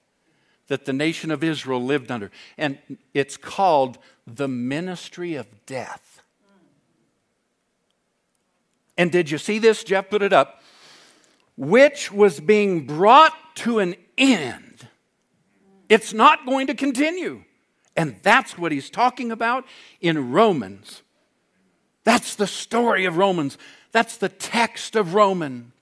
that 0.68 0.86
the 0.86 0.94
nation 0.94 1.32
of 1.32 1.44
Israel 1.44 1.84
lived 1.84 2.12
under. 2.12 2.32
And 2.58 2.78
it's 3.14 3.38
called 3.38 3.98
the 4.26 4.48
ministry 4.48 5.36
of 5.36 5.48
death. 5.66 6.22
And 8.98 9.12
did 9.12 9.30
you 9.30 9.38
see 9.38 9.60
this? 9.60 9.84
Jeff 9.84 10.10
put 10.10 10.22
it 10.22 10.34
up. 10.34 10.62
Which 11.56 12.12
was 12.12 12.40
being 12.40 12.86
brought 12.86 13.34
to 13.58 13.80
an 13.80 13.96
end. 14.18 14.88
It's 15.90 16.14
not 16.14 16.46
going 16.46 16.68
to 16.68 16.74
continue. 16.74 17.44
And 17.96 18.18
that's 18.22 18.58
what 18.58 18.72
he's 18.72 18.90
talking 18.90 19.32
about 19.32 19.66
in 20.02 20.32
Romans. 20.32 21.02
That's 22.08 22.36
the 22.36 22.48
story 22.48 23.04
of 23.04 23.18
Romans. 23.18 23.58
That's 23.92 24.16
the 24.16 24.30
text 24.30 24.96
of 24.96 25.14
Romans. 25.14 25.74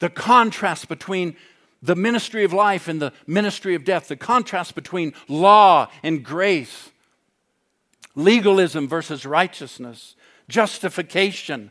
The 0.00 0.10
contrast 0.10 0.88
between 0.88 1.36
the 1.80 1.94
ministry 1.94 2.42
of 2.42 2.52
life 2.52 2.88
and 2.88 3.00
the 3.00 3.12
ministry 3.24 3.76
of 3.76 3.84
death, 3.84 4.08
the 4.08 4.16
contrast 4.16 4.74
between 4.74 5.14
law 5.28 5.86
and 6.02 6.24
grace, 6.24 6.90
legalism 8.16 8.88
versus 8.88 9.24
righteousness, 9.24 10.16
justification 10.48 11.70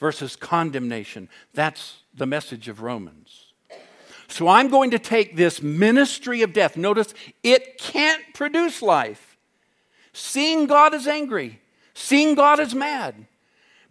versus 0.00 0.34
condemnation. 0.34 1.28
That's 1.54 1.98
the 2.12 2.26
message 2.26 2.66
of 2.66 2.82
Romans. 2.82 3.52
So 4.26 4.48
I'm 4.48 4.70
going 4.70 4.90
to 4.90 4.98
take 4.98 5.36
this 5.36 5.62
ministry 5.62 6.42
of 6.42 6.52
death. 6.52 6.76
Notice 6.76 7.14
it 7.44 7.78
can't 7.78 8.24
produce 8.34 8.82
life. 8.82 9.36
Seeing 10.12 10.66
God 10.66 10.94
is 10.94 11.06
angry, 11.06 11.60
seeing 11.98 12.34
God 12.34 12.60
as 12.60 12.74
mad, 12.74 13.26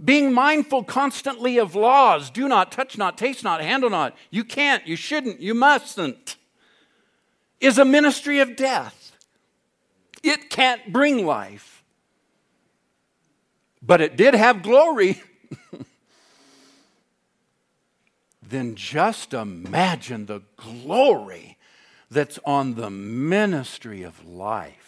being 0.04 0.34
mindful 0.34 0.84
constantly 0.84 1.58
of 1.58 1.76
laws 1.76 2.30
do 2.30 2.48
not, 2.48 2.72
touch 2.72 2.98
not, 2.98 3.18
taste 3.18 3.44
not, 3.44 3.62
handle 3.62 3.90
not. 3.90 4.16
You 4.30 4.44
can't, 4.44 4.86
you 4.88 4.96
shouldn't, 4.96 5.40
you 5.40 5.54
mustn't 5.54 6.38
is 7.60 7.78
a 7.78 7.86
ministry 7.86 8.40
of 8.40 8.56
death. 8.56 9.12
It 10.24 10.50
can't 10.50 10.92
bring 10.92 11.26
life. 11.26 11.84
But 13.82 14.02
it 14.02 14.18
did 14.18 14.34
have 14.36 14.64
glory. 14.64 15.22
then 18.42 18.76
just 18.76 19.34
imagine 19.34 20.26
the 20.26 20.42
glory 20.56 21.58
that's 22.10 22.40
on 22.46 22.76
the 22.76 22.90
ministry 22.90 24.04
of 24.04 24.26
life, 24.26 24.87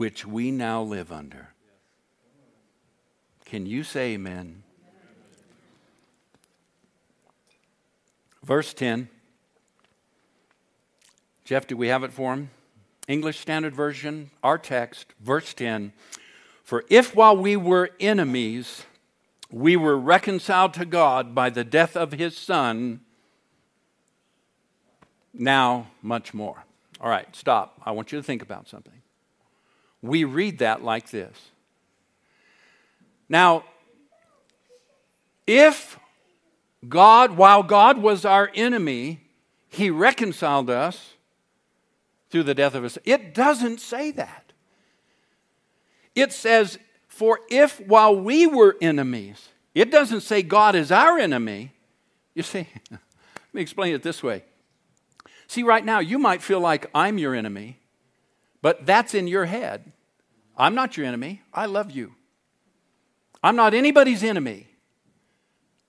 which 0.00 0.26
we 0.26 0.50
now 0.50 0.80
live 0.80 1.12
under. 1.12 1.50
Can 3.44 3.66
you 3.66 3.84
say 3.84 4.14
amen? 4.14 4.62
Verse 8.42 8.72
10. 8.72 9.10
Jeff, 11.44 11.66
do 11.66 11.76
we 11.76 11.88
have 11.88 12.02
it 12.02 12.14
for 12.14 12.32
him? 12.32 12.48
English 13.08 13.40
Standard 13.40 13.74
Version, 13.74 14.30
our 14.42 14.56
text, 14.56 15.12
verse 15.20 15.52
10. 15.52 15.92
For 16.64 16.82
if 16.88 17.14
while 17.14 17.36
we 17.36 17.54
were 17.54 17.90
enemies, 18.00 18.86
we 19.50 19.76
were 19.76 19.98
reconciled 19.98 20.72
to 20.74 20.86
God 20.86 21.34
by 21.34 21.50
the 21.50 21.62
death 21.62 21.94
of 21.94 22.12
his 22.12 22.38
Son, 22.38 23.02
now 25.34 25.88
much 26.00 26.32
more. 26.32 26.64
All 27.02 27.10
right, 27.10 27.28
stop. 27.36 27.82
I 27.84 27.90
want 27.90 28.12
you 28.12 28.18
to 28.18 28.24
think 28.24 28.40
about 28.40 28.66
something. 28.66 28.99
We 30.02 30.24
read 30.24 30.58
that 30.58 30.82
like 30.82 31.10
this. 31.10 31.36
Now, 33.28 33.64
if 35.46 35.98
God, 36.88 37.36
while 37.36 37.62
God 37.62 37.98
was 37.98 38.24
our 38.24 38.50
enemy, 38.54 39.20
he 39.68 39.90
reconciled 39.90 40.70
us 40.70 41.14
through 42.30 42.44
the 42.44 42.54
death 42.54 42.74
of 42.74 42.84
his 42.84 42.98
it 43.04 43.34
doesn't 43.34 43.80
say 43.80 44.10
that. 44.12 44.52
It 46.14 46.32
says 46.32 46.78
for 47.08 47.40
if 47.50 47.80
while 47.80 48.16
we 48.16 48.46
were 48.46 48.76
enemies, 48.80 49.48
it 49.74 49.90
doesn't 49.90 50.22
say 50.22 50.42
God 50.42 50.74
is 50.74 50.90
our 50.90 51.18
enemy. 51.18 51.72
You 52.34 52.42
see, 52.42 52.68
let 52.90 53.00
me 53.52 53.60
explain 53.60 53.94
it 53.94 54.02
this 54.02 54.22
way. 54.22 54.44
See, 55.48 55.64
right 55.64 55.84
now, 55.84 55.98
you 55.98 56.18
might 56.18 56.40
feel 56.40 56.60
like 56.60 56.88
I'm 56.94 57.18
your 57.18 57.34
enemy, 57.34 57.79
but 58.62 58.86
that's 58.86 59.14
in 59.14 59.26
your 59.26 59.46
head. 59.46 59.92
I'm 60.56 60.74
not 60.74 60.96
your 60.96 61.06
enemy. 61.06 61.42
I 61.52 61.66
love 61.66 61.90
you. 61.90 62.14
I'm 63.42 63.56
not 63.56 63.72
anybody's 63.72 64.22
enemy. 64.22 64.68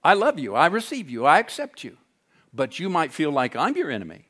I 0.03 0.13
love 0.13 0.39
you. 0.39 0.55
I 0.55 0.67
receive 0.67 1.09
you. 1.09 1.25
I 1.25 1.39
accept 1.39 1.83
you. 1.83 1.97
But 2.53 2.79
you 2.79 2.89
might 2.89 3.11
feel 3.11 3.31
like 3.31 3.55
I'm 3.55 3.75
your 3.75 3.91
enemy. 3.91 4.27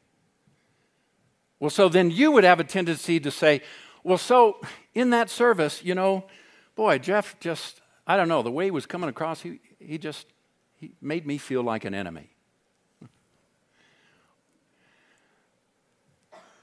Well, 1.59 1.69
so 1.69 1.89
then 1.89 2.09
you 2.09 2.31
would 2.31 2.43
have 2.43 2.59
a 2.59 2.63
tendency 2.63 3.19
to 3.19 3.29
say, 3.29 3.61
well, 4.03 4.17
so 4.17 4.59
in 4.93 5.11
that 5.11 5.29
service, 5.29 5.83
you 5.83 5.93
know, 5.93 6.25
boy, 6.75 6.97
Jeff 6.97 7.39
just, 7.39 7.81
I 8.07 8.17
don't 8.17 8.27
know, 8.27 8.41
the 8.41 8.51
way 8.51 8.65
he 8.65 8.71
was 8.71 8.87
coming 8.87 9.09
across, 9.09 9.41
he, 9.41 9.59
he 9.79 9.97
just 9.97 10.25
he 10.81 10.95
made 10.99 11.27
me 11.27 11.37
feel 11.37 11.61
like 11.61 11.85
an 11.85 11.93
enemy. 11.93 12.31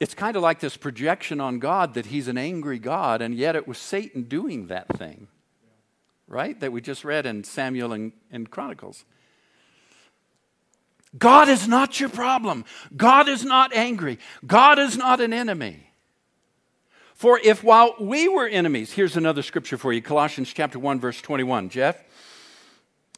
It's 0.00 0.14
kind 0.14 0.36
of 0.36 0.42
like 0.42 0.60
this 0.60 0.76
projection 0.76 1.40
on 1.40 1.58
God 1.58 1.94
that 1.94 2.06
he's 2.06 2.28
an 2.28 2.38
angry 2.38 2.78
God, 2.78 3.20
and 3.20 3.34
yet 3.34 3.56
it 3.56 3.66
was 3.66 3.78
Satan 3.78 4.22
doing 4.22 4.68
that 4.68 4.88
thing, 4.96 5.28
right? 6.28 6.58
That 6.60 6.70
we 6.72 6.80
just 6.80 7.04
read 7.04 7.26
in 7.26 7.42
Samuel 7.42 7.92
and, 7.92 8.12
and 8.30 8.48
Chronicles. 8.48 9.04
God 11.16 11.48
is 11.48 11.66
not 11.66 11.98
your 11.98 12.10
problem. 12.10 12.64
God 12.96 13.28
is 13.28 13.44
not 13.44 13.74
angry. 13.74 14.18
God 14.46 14.78
is 14.78 14.96
not 14.96 15.20
an 15.20 15.32
enemy. 15.32 15.88
For 17.14 17.40
if 17.42 17.64
while 17.64 17.96
we 17.98 18.28
were 18.28 18.46
enemies, 18.46 18.92
here's 18.92 19.16
another 19.16 19.42
scripture 19.42 19.76
for 19.76 19.92
you 19.92 20.00
Colossians 20.00 20.52
chapter 20.52 20.78
1, 20.78 21.00
verse 21.00 21.20
21. 21.20 21.70
Jeff? 21.70 22.00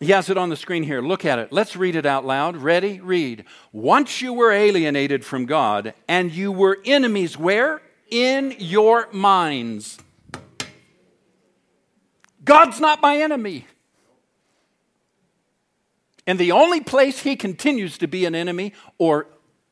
He 0.01 0.13
has 0.13 0.31
it 0.31 0.39
on 0.39 0.49
the 0.49 0.57
screen 0.57 0.83
here. 0.83 1.03
Look 1.03 1.27
at 1.27 1.39
it. 1.39 1.53
Let's 1.53 1.77
read 1.77 1.95
it 1.95 2.07
out 2.07 2.25
loud. 2.25 2.57
Ready? 2.57 3.01
Read. 3.01 3.45
Once 3.71 4.23
you 4.23 4.33
were 4.33 4.51
alienated 4.51 5.27
from 5.27 5.45
God 5.45 5.93
and 6.09 6.33
you 6.33 6.51
were 6.51 6.79
enemies, 6.87 7.37
where? 7.37 7.83
In 8.11 8.55
your 8.59 9.09
minds. 9.13 9.99
God's 12.43 12.81
not 12.81 13.03
my 13.03 13.19
enemy. 13.19 13.67
And 16.27 16.39
the 16.39 16.53
only 16.53 16.81
place 16.81 17.21
he 17.21 17.37
continues 17.37 17.99
to 17.99 18.07
be 18.07 18.25
an 18.25 18.35
enemy, 18.35 18.73
or 18.97 19.27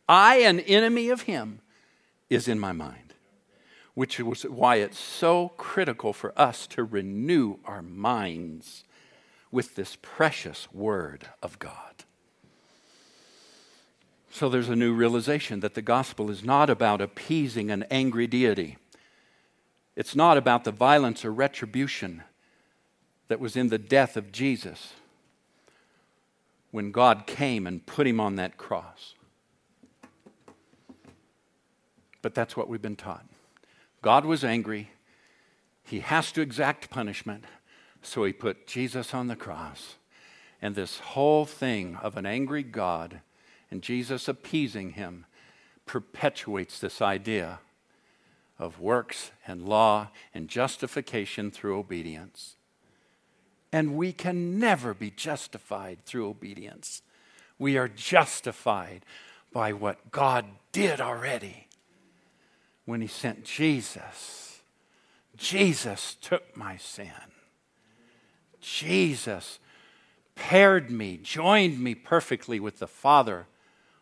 I 0.09 0.37
an 0.41 0.61
enemy 0.61 1.09
of 1.09 1.23
him, 1.23 1.61
is 2.29 2.49
in 2.49 2.59
my 2.59 2.73
mind 2.73 3.09
which 3.99 4.21
is 4.21 4.45
why 4.45 4.77
it's 4.77 4.97
so 4.97 5.49
critical 5.57 6.13
for 6.13 6.33
us 6.39 6.69
to 6.69 6.85
renew 6.85 7.57
our 7.65 7.83
minds 7.83 8.85
with 9.51 9.75
this 9.75 9.97
precious 10.01 10.69
Word 10.73 11.27
of 11.43 11.59
God. 11.59 12.05
So 14.31 14.49
there's 14.49 14.69
a 14.69 14.77
new 14.77 14.93
realization 14.93 15.61
that 15.61 15.75
the 15.75 15.83
gospel 15.83 16.31
is 16.31 16.45
not 16.45 16.71
about 16.71 17.01
appeasing 17.01 17.71
an 17.71 17.85
angry 17.91 18.27
deity. 18.27 18.77
It's 19.97 20.15
not 20.15 20.37
about 20.37 20.65
the 20.65 20.71
violence 20.71 21.25
or 21.25 21.33
retribution 21.33 22.23
that 23.29 23.41
was 23.41 23.57
in 23.57 23.69
the 23.69 23.79
death 23.79 24.17
of 24.17 24.31
Jesus 24.31 24.93
when 26.71 26.93
God 26.93 27.27
came 27.27 27.67
and 27.67 27.85
put 27.85 28.07
him 28.07 28.21
on 28.21 28.37
that 28.37 28.57
cross. 28.57 29.15
But 32.21 32.35
that's 32.35 32.57
what 32.57 32.69
we've 32.69 32.83
been 32.83 32.97
taught. 32.97 33.27
God 34.03 34.25
was 34.25 34.45
angry. 34.45 34.91
He 35.85 36.01
has 36.01 36.31
to 36.33 36.41
exact 36.41 36.91
punishment. 36.91 37.45
So 38.03 38.25
he 38.25 38.33
put 38.33 38.67
Jesus 38.67 39.13
on 39.15 39.27
the 39.27 39.37
cross. 39.37 39.97
And 40.61 40.75
this 40.75 40.99
whole 40.99 41.45
thing 41.45 41.97
of 41.97 42.17
an 42.17 42.27
angry 42.27 42.63
God 42.63 43.21
and 43.71 43.83
Jesus 43.83 44.29
appeasing 44.29 44.91
him 44.91 45.27
perpetuates 45.87 46.79
this 46.79 47.01
idea 47.01 47.61
of 48.59 48.81
works 48.81 49.31
and 49.47 49.69
law 49.69 50.09
and 50.35 50.49
justification 50.49 51.51
through 51.51 51.79
obedience. 51.79 52.57
And 53.73 53.97
we 53.97 54.13
can 54.13 54.59
never 54.59 54.95
be 54.95 55.11
justified 55.11 56.05
through 56.05 56.29
obedience. 56.29 57.03
We 57.59 57.77
are 57.77 57.89
justified 57.89 59.05
by 59.53 59.73
what 59.73 60.11
God 60.11 60.47
did 60.73 61.01
already 61.01 61.69
when 62.85 63.01
he 63.01 63.07
sent 63.07 63.45
Jesus. 63.45 64.61
Jesus 65.37 66.17
took 66.21 66.57
my 66.57 66.77
sin. 66.77 67.13
Jesus 68.61 69.59
paired 70.35 70.91
me, 70.91 71.17
joined 71.17 71.81
me 71.81 71.95
perfectly 71.95 72.61
with 72.61 72.79
the 72.79 72.87
Father, 72.87 73.47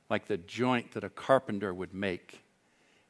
like 0.09 0.27
the 0.27 0.37
joint 0.37 0.93
that 0.93 1.05
a 1.05 1.11
carpenter 1.11 1.73
would 1.73 1.95
make 1.95 2.43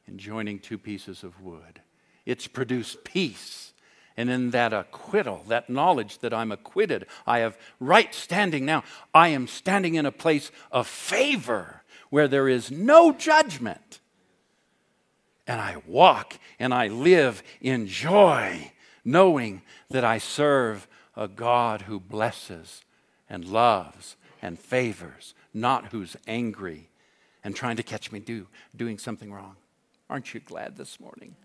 in 0.07 0.17
joining 0.17 0.59
two 0.59 0.77
pieces 0.77 1.23
of 1.23 1.41
wood. 1.41 1.81
It's 2.25 2.47
produced 2.47 3.03
peace. 3.03 3.73
And 4.15 4.31
in 4.31 4.49
that 4.49 4.73
acquittal, 4.73 5.43
that 5.47 5.69
knowledge 5.69 6.19
that 6.19 6.33
I'm 6.33 6.51
acquitted, 6.51 7.05
I 7.27 7.39
have 7.39 7.57
right 7.79 8.13
standing 8.15 8.65
now. 8.65 8.83
I 9.13 9.27
am 9.27 9.45
standing 9.45 9.95
in 9.95 10.07
a 10.07 10.11
place 10.11 10.51
of 10.71 10.87
favor 10.87 11.83
where 12.09 12.27
there 12.27 12.47
is 12.47 12.71
no 12.71 13.11
judgment 13.11 13.99
and 15.47 15.61
I 15.61 15.77
walk 15.87 16.37
and 16.59 16.73
I 16.73 16.87
live 16.87 17.41
in 17.61 17.87
joy, 17.87 18.71
knowing 19.05 19.61
that 19.89 20.03
I 20.03 20.17
serve 20.17 20.87
a 21.17 21.27
God 21.27 21.81
who 21.81 21.99
blesses 21.99 22.83
and 23.27 23.43
loves 23.43 24.15
and 24.41 24.57
favors, 24.59 25.33
not 25.53 25.87
who's 25.87 26.15
angry 26.27 26.89
and 27.43 27.55
trying 27.55 27.75
to 27.75 27.83
catch 27.83 28.11
me 28.11 28.19
do, 28.19 28.47
doing 28.75 28.99
something 28.99 29.33
wrong. 29.33 29.55
Aren't 30.09 30.33
you 30.33 30.39
glad 30.39 30.77
this 30.77 30.99
morning? 30.99 31.35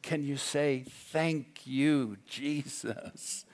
Can 0.00 0.24
you 0.24 0.36
say, 0.38 0.84
Thank 0.88 1.66
you, 1.66 2.16
Jesus? 2.26 3.44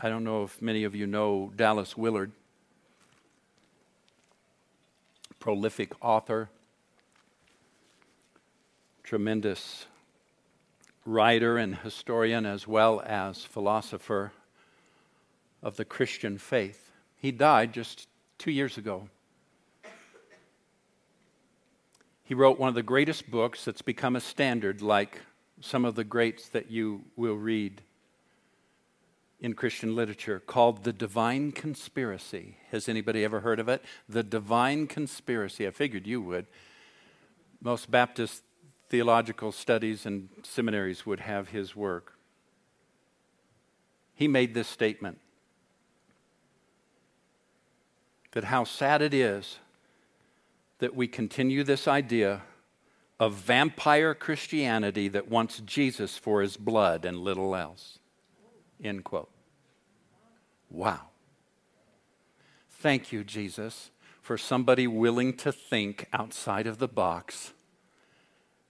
I 0.00 0.08
don't 0.08 0.24
know 0.24 0.42
if 0.42 0.60
many 0.60 0.84
of 0.84 0.94
you 0.94 1.06
know 1.06 1.52
Dallas 1.54 1.96
Willard, 1.96 2.32
prolific 5.38 5.92
author, 6.00 6.48
tremendous 9.04 9.86
writer 11.04 11.58
and 11.58 11.76
historian, 11.76 12.46
as 12.46 12.66
well 12.66 13.02
as 13.04 13.44
philosopher 13.44 14.32
of 15.62 15.76
the 15.76 15.84
Christian 15.84 16.38
faith. 16.38 16.90
He 17.16 17.32
died 17.32 17.72
just 17.72 18.08
two 18.38 18.50
years 18.50 18.76
ago. 18.78 19.08
He 22.22 22.34
wrote 22.34 22.58
one 22.58 22.68
of 22.68 22.74
the 22.74 22.82
greatest 22.82 23.30
books 23.30 23.64
that's 23.64 23.82
become 23.82 24.16
a 24.16 24.20
standard, 24.20 24.80
like 24.80 25.20
some 25.60 25.84
of 25.84 25.94
the 25.94 26.04
greats 26.04 26.48
that 26.50 26.70
you 26.70 27.04
will 27.16 27.36
read 27.36 27.82
in 29.40 29.52
Christian 29.52 29.94
literature 29.94 30.40
called 30.40 30.84
The 30.84 30.92
Divine 30.92 31.52
Conspiracy. 31.52 32.56
Has 32.70 32.88
anybody 32.88 33.24
ever 33.24 33.40
heard 33.40 33.60
of 33.60 33.68
it? 33.68 33.82
The 34.08 34.22
Divine 34.22 34.86
Conspiracy. 34.86 35.66
I 35.66 35.70
figured 35.70 36.06
you 36.06 36.22
would. 36.22 36.46
Most 37.60 37.90
Baptist 37.90 38.42
theological 38.94 39.50
studies 39.50 40.06
and 40.06 40.28
seminaries 40.44 41.04
would 41.04 41.18
have 41.18 41.48
his 41.48 41.74
work. 41.74 42.16
He 44.14 44.28
made 44.28 44.54
this 44.54 44.68
statement 44.68 45.18
that 48.30 48.44
how 48.44 48.62
sad 48.62 49.02
it 49.02 49.12
is 49.12 49.58
that 50.78 50.94
we 50.94 51.08
continue 51.08 51.64
this 51.64 51.88
idea 51.88 52.42
of 53.18 53.34
vampire 53.34 54.14
Christianity 54.14 55.08
that 55.08 55.28
wants 55.28 55.58
Jesus 55.58 56.16
for 56.16 56.40
his 56.40 56.56
blood 56.56 57.04
and 57.04 57.18
little 57.18 57.56
else. 57.56 57.98
End 58.80 59.02
quote. 59.02 59.30
Wow. 60.70 61.00
Thank 62.70 63.10
you, 63.10 63.24
Jesus, 63.24 63.90
for 64.22 64.38
somebody 64.38 64.86
willing 64.86 65.36
to 65.38 65.50
think 65.50 66.06
outside 66.12 66.68
of 66.68 66.78
the 66.78 66.86
box 66.86 67.54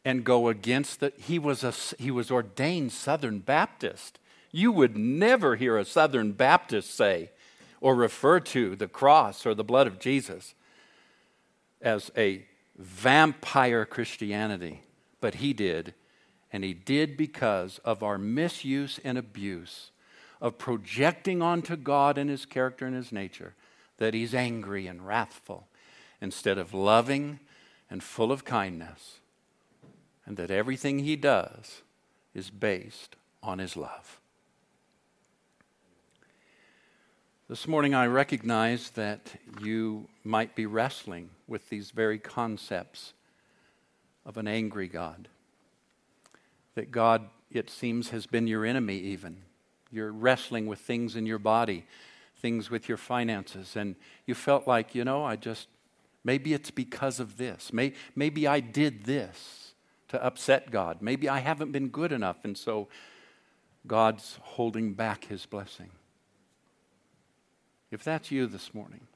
and 0.05 0.25
go 0.25 0.49
against 0.49 1.01
the 1.01 1.13
he 1.19 1.39
was 1.39 1.65
a 1.65 1.73
he 2.03 2.11
was 2.11 2.31
ordained 2.31 2.93
Southern 2.93 3.39
Baptist. 3.39 4.19
You 4.51 4.71
would 4.73 4.97
never 4.97 5.57
hear 5.57 5.77
a 5.79 5.85
Southern 5.85 6.33
Baptist 6.33 6.95
say 6.95 7.31
or 7.81 7.95
refer 7.95 8.41
to 8.41 8.77
the 8.77 8.89
cross 8.89 9.45
or 9.45 9.55
the 9.55 9.65
blood 9.65 9.87
of 9.87 9.99
Jesus 9.99 10.55
as 11.83 12.11
a 12.17 12.47
vampire 12.77 13.85
Christianity, 13.85 14.81
but 15.21 15.37
he 15.37 15.53
did, 15.53 15.95
and 16.53 16.65
he 16.65 16.75
did 16.75 17.17
because 17.17 17.79
of 17.85 18.03
our 18.03 18.19
misuse 18.19 18.99
and 19.05 19.19
abuse 19.19 19.91
of 20.41 20.59
projecting 20.59 21.41
onto 21.41 21.77
God 21.77 22.19
and 22.19 22.29
his 22.29 22.47
character 22.47 22.87
and 22.87 22.95
his 22.95 23.13
nature 23.13 23.55
that 23.99 24.15
he's 24.15 24.35
angry 24.35 24.87
and 24.87 25.07
wrathful 25.07 25.69
instead 26.21 26.59
of 26.59 26.75
loving 26.75 27.39
and 27.91 28.03
full 28.03 28.33
of 28.33 28.45
kindness, 28.45 29.21
and 30.27 30.37
that 30.37 30.51
everything 30.51 31.01
he 31.01 31.17
does 31.17 31.83
is 32.35 32.51
based 32.51 33.17
on 33.43 33.59
his 33.59 33.77
love. 33.77 34.21
This 37.49 37.69
morning, 37.69 37.95
I 37.95 38.07
recognize 38.07 38.91
that 38.91 39.35
you 39.61 40.09
might 40.25 40.55
be 40.55 40.65
wrestling 40.65 41.29
with 41.47 41.69
these 41.69 41.91
very 41.91 42.19
concepts 42.19 43.13
of 44.25 44.39
an 44.39 44.49
angry 44.49 44.89
God. 44.89 45.29
That 46.75 46.91
God, 46.91 47.29
it 47.53 47.69
seems, 47.69 48.09
has 48.11 48.27
been 48.27 48.47
your 48.47 48.65
enemy, 48.65 48.97
even 48.97 49.43
you're 49.95 50.11
wrestling 50.11 50.67
with 50.67 50.81
things 50.81 51.15
in 51.15 51.25
your 51.25 51.39
body, 51.39 51.85
things 52.37 52.69
with 52.69 52.89
your 52.89 52.99
finances, 52.99 53.77
and 53.77 53.95
you 54.27 54.35
felt 54.35 54.67
like, 54.67 54.95
you 54.95 55.05
know, 55.05 55.25
I 55.25 55.37
just, 55.37 55.69
maybe 56.25 56.53
it's 56.53 56.71
because 56.73 57.21
of 57.21 57.37
this. 57.37 57.73
Maybe 57.73 58.47
I 58.47 58.59
did 58.59 59.05
this 59.05 59.64
to 60.15 60.25
upset 60.25 60.71
God. 60.71 61.03
Maybe 61.03 61.29
I 61.29 61.41
haven't 61.41 61.73
been 61.73 61.89
good 61.89 62.13
enough, 62.13 62.45
and 62.45 62.57
so 62.57 62.87
God's 63.85 64.39
holding 64.43 64.95
back 64.95 65.25
his 65.25 65.45
blessing. 65.45 65.91
If 67.91 68.05
that's 68.05 68.31
you 68.31 68.47
this 68.47 68.73
morning, 68.73 69.09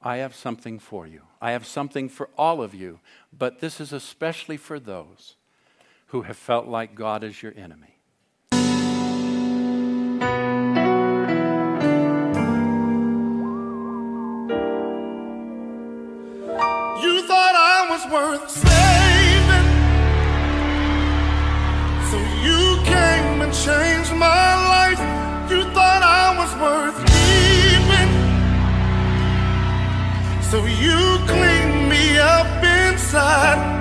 I 0.00 0.18
have 0.18 0.32
something 0.32 0.78
for 0.78 1.08
you. 1.08 1.22
I 1.42 1.50
have 1.50 1.66
something 1.66 2.08
for 2.08 2.30
all 2.38 2.62
of 2.62 2.72
you, 2.72 3.00
but 3.36 3.58
this 3.58 3.80
is 3.80 3.92
especially 3.92 4.56
for 4.56 4.78
those 4.78 5.34
who 6.08 6.22
have 6.22 6.36
felt 6.36 6.68
like 6.68 6.94
God 6.94 7.24
is 7.24 7.42
your 7.42 7.52
enemy. 7.56 7.98
You 17.02 17.26
thought 17.26 17.56
I 17.56 17.86
was 17.90 18.12
worth. 18.12 18.83
Changed 23.62 24.12
my 24.16 24.50
life. 24.74 24.98
You 25.48 25.62
thought 25.74 26.02
I 26.02 26.34
was 26.40 26.52
worth 26.64 26.98
keeping. 27.12 28.10
So 30.50 30.66
you 30.66 31.18
cleaned 31.26 31.88
me 31.88 32.18
up 32.18 32.48
inside. 32.64 33.73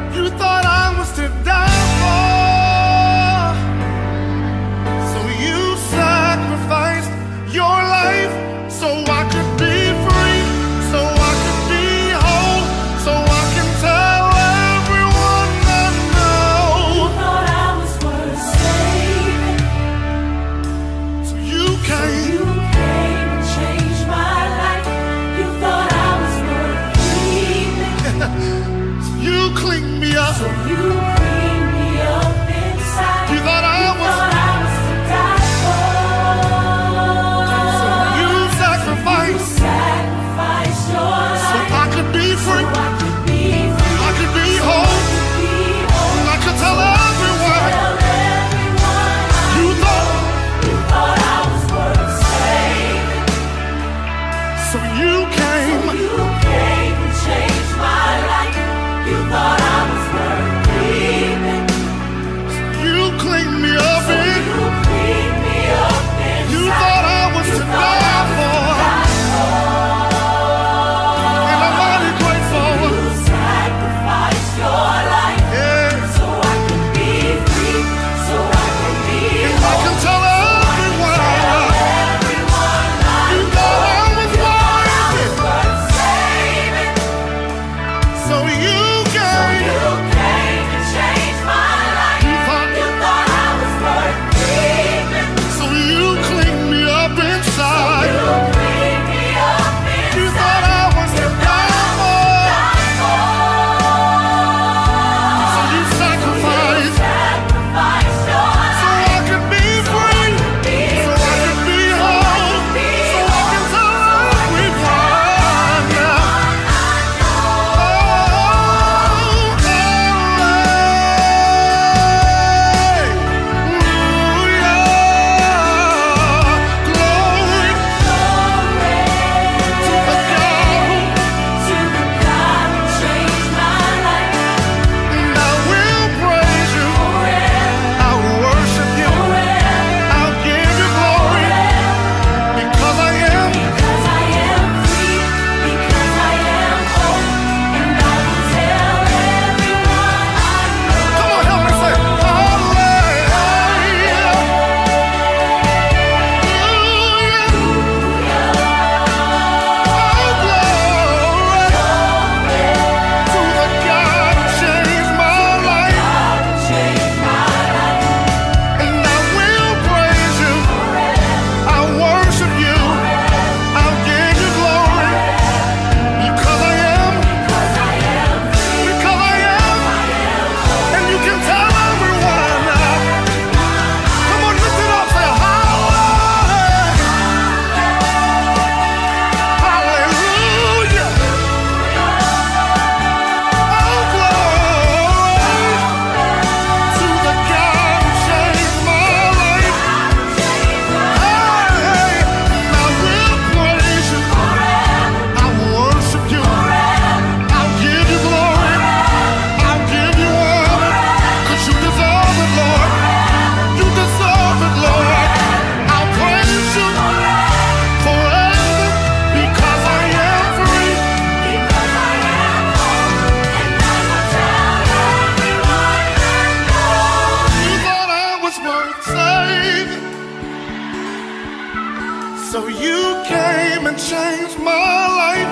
So 232.54 232.68
you 232.68 233.20
came 233.26 233.88
and 233.88 233.98
changed 233.98 234.60
my 234.60 235.08
life. 235.24 235.52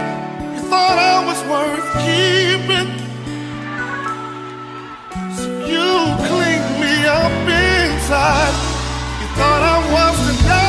You 0.53 0.61
thought 0.69 0.99
I 0.99 1.25
was 1.25 1.41
worth 1.49 1.87
keeping. 2.05 2.89
So 5.35 5.49
you 5.65 5.89
cleaned 6.29 6.79
me 6.79 6.93
up 7.07 7.31
inside. 7.49 8.53
You 9.19 9.27
thought 9.35 9.63
I 9.63 9.77
was 9.91 10.41
denied. 10.41 10.60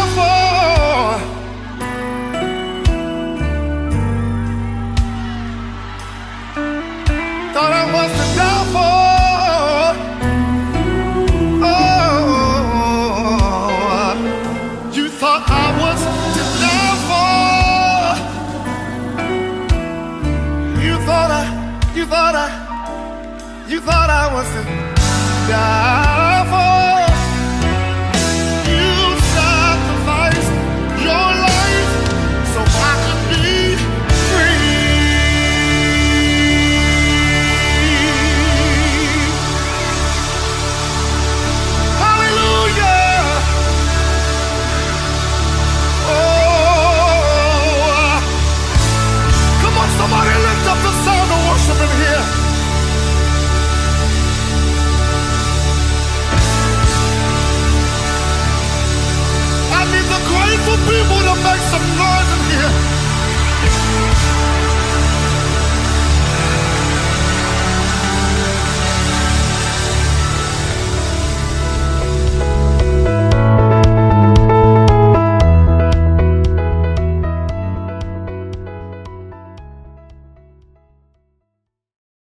thought 23.84 24.10
I 24.10 24.32
was 24.32 24.61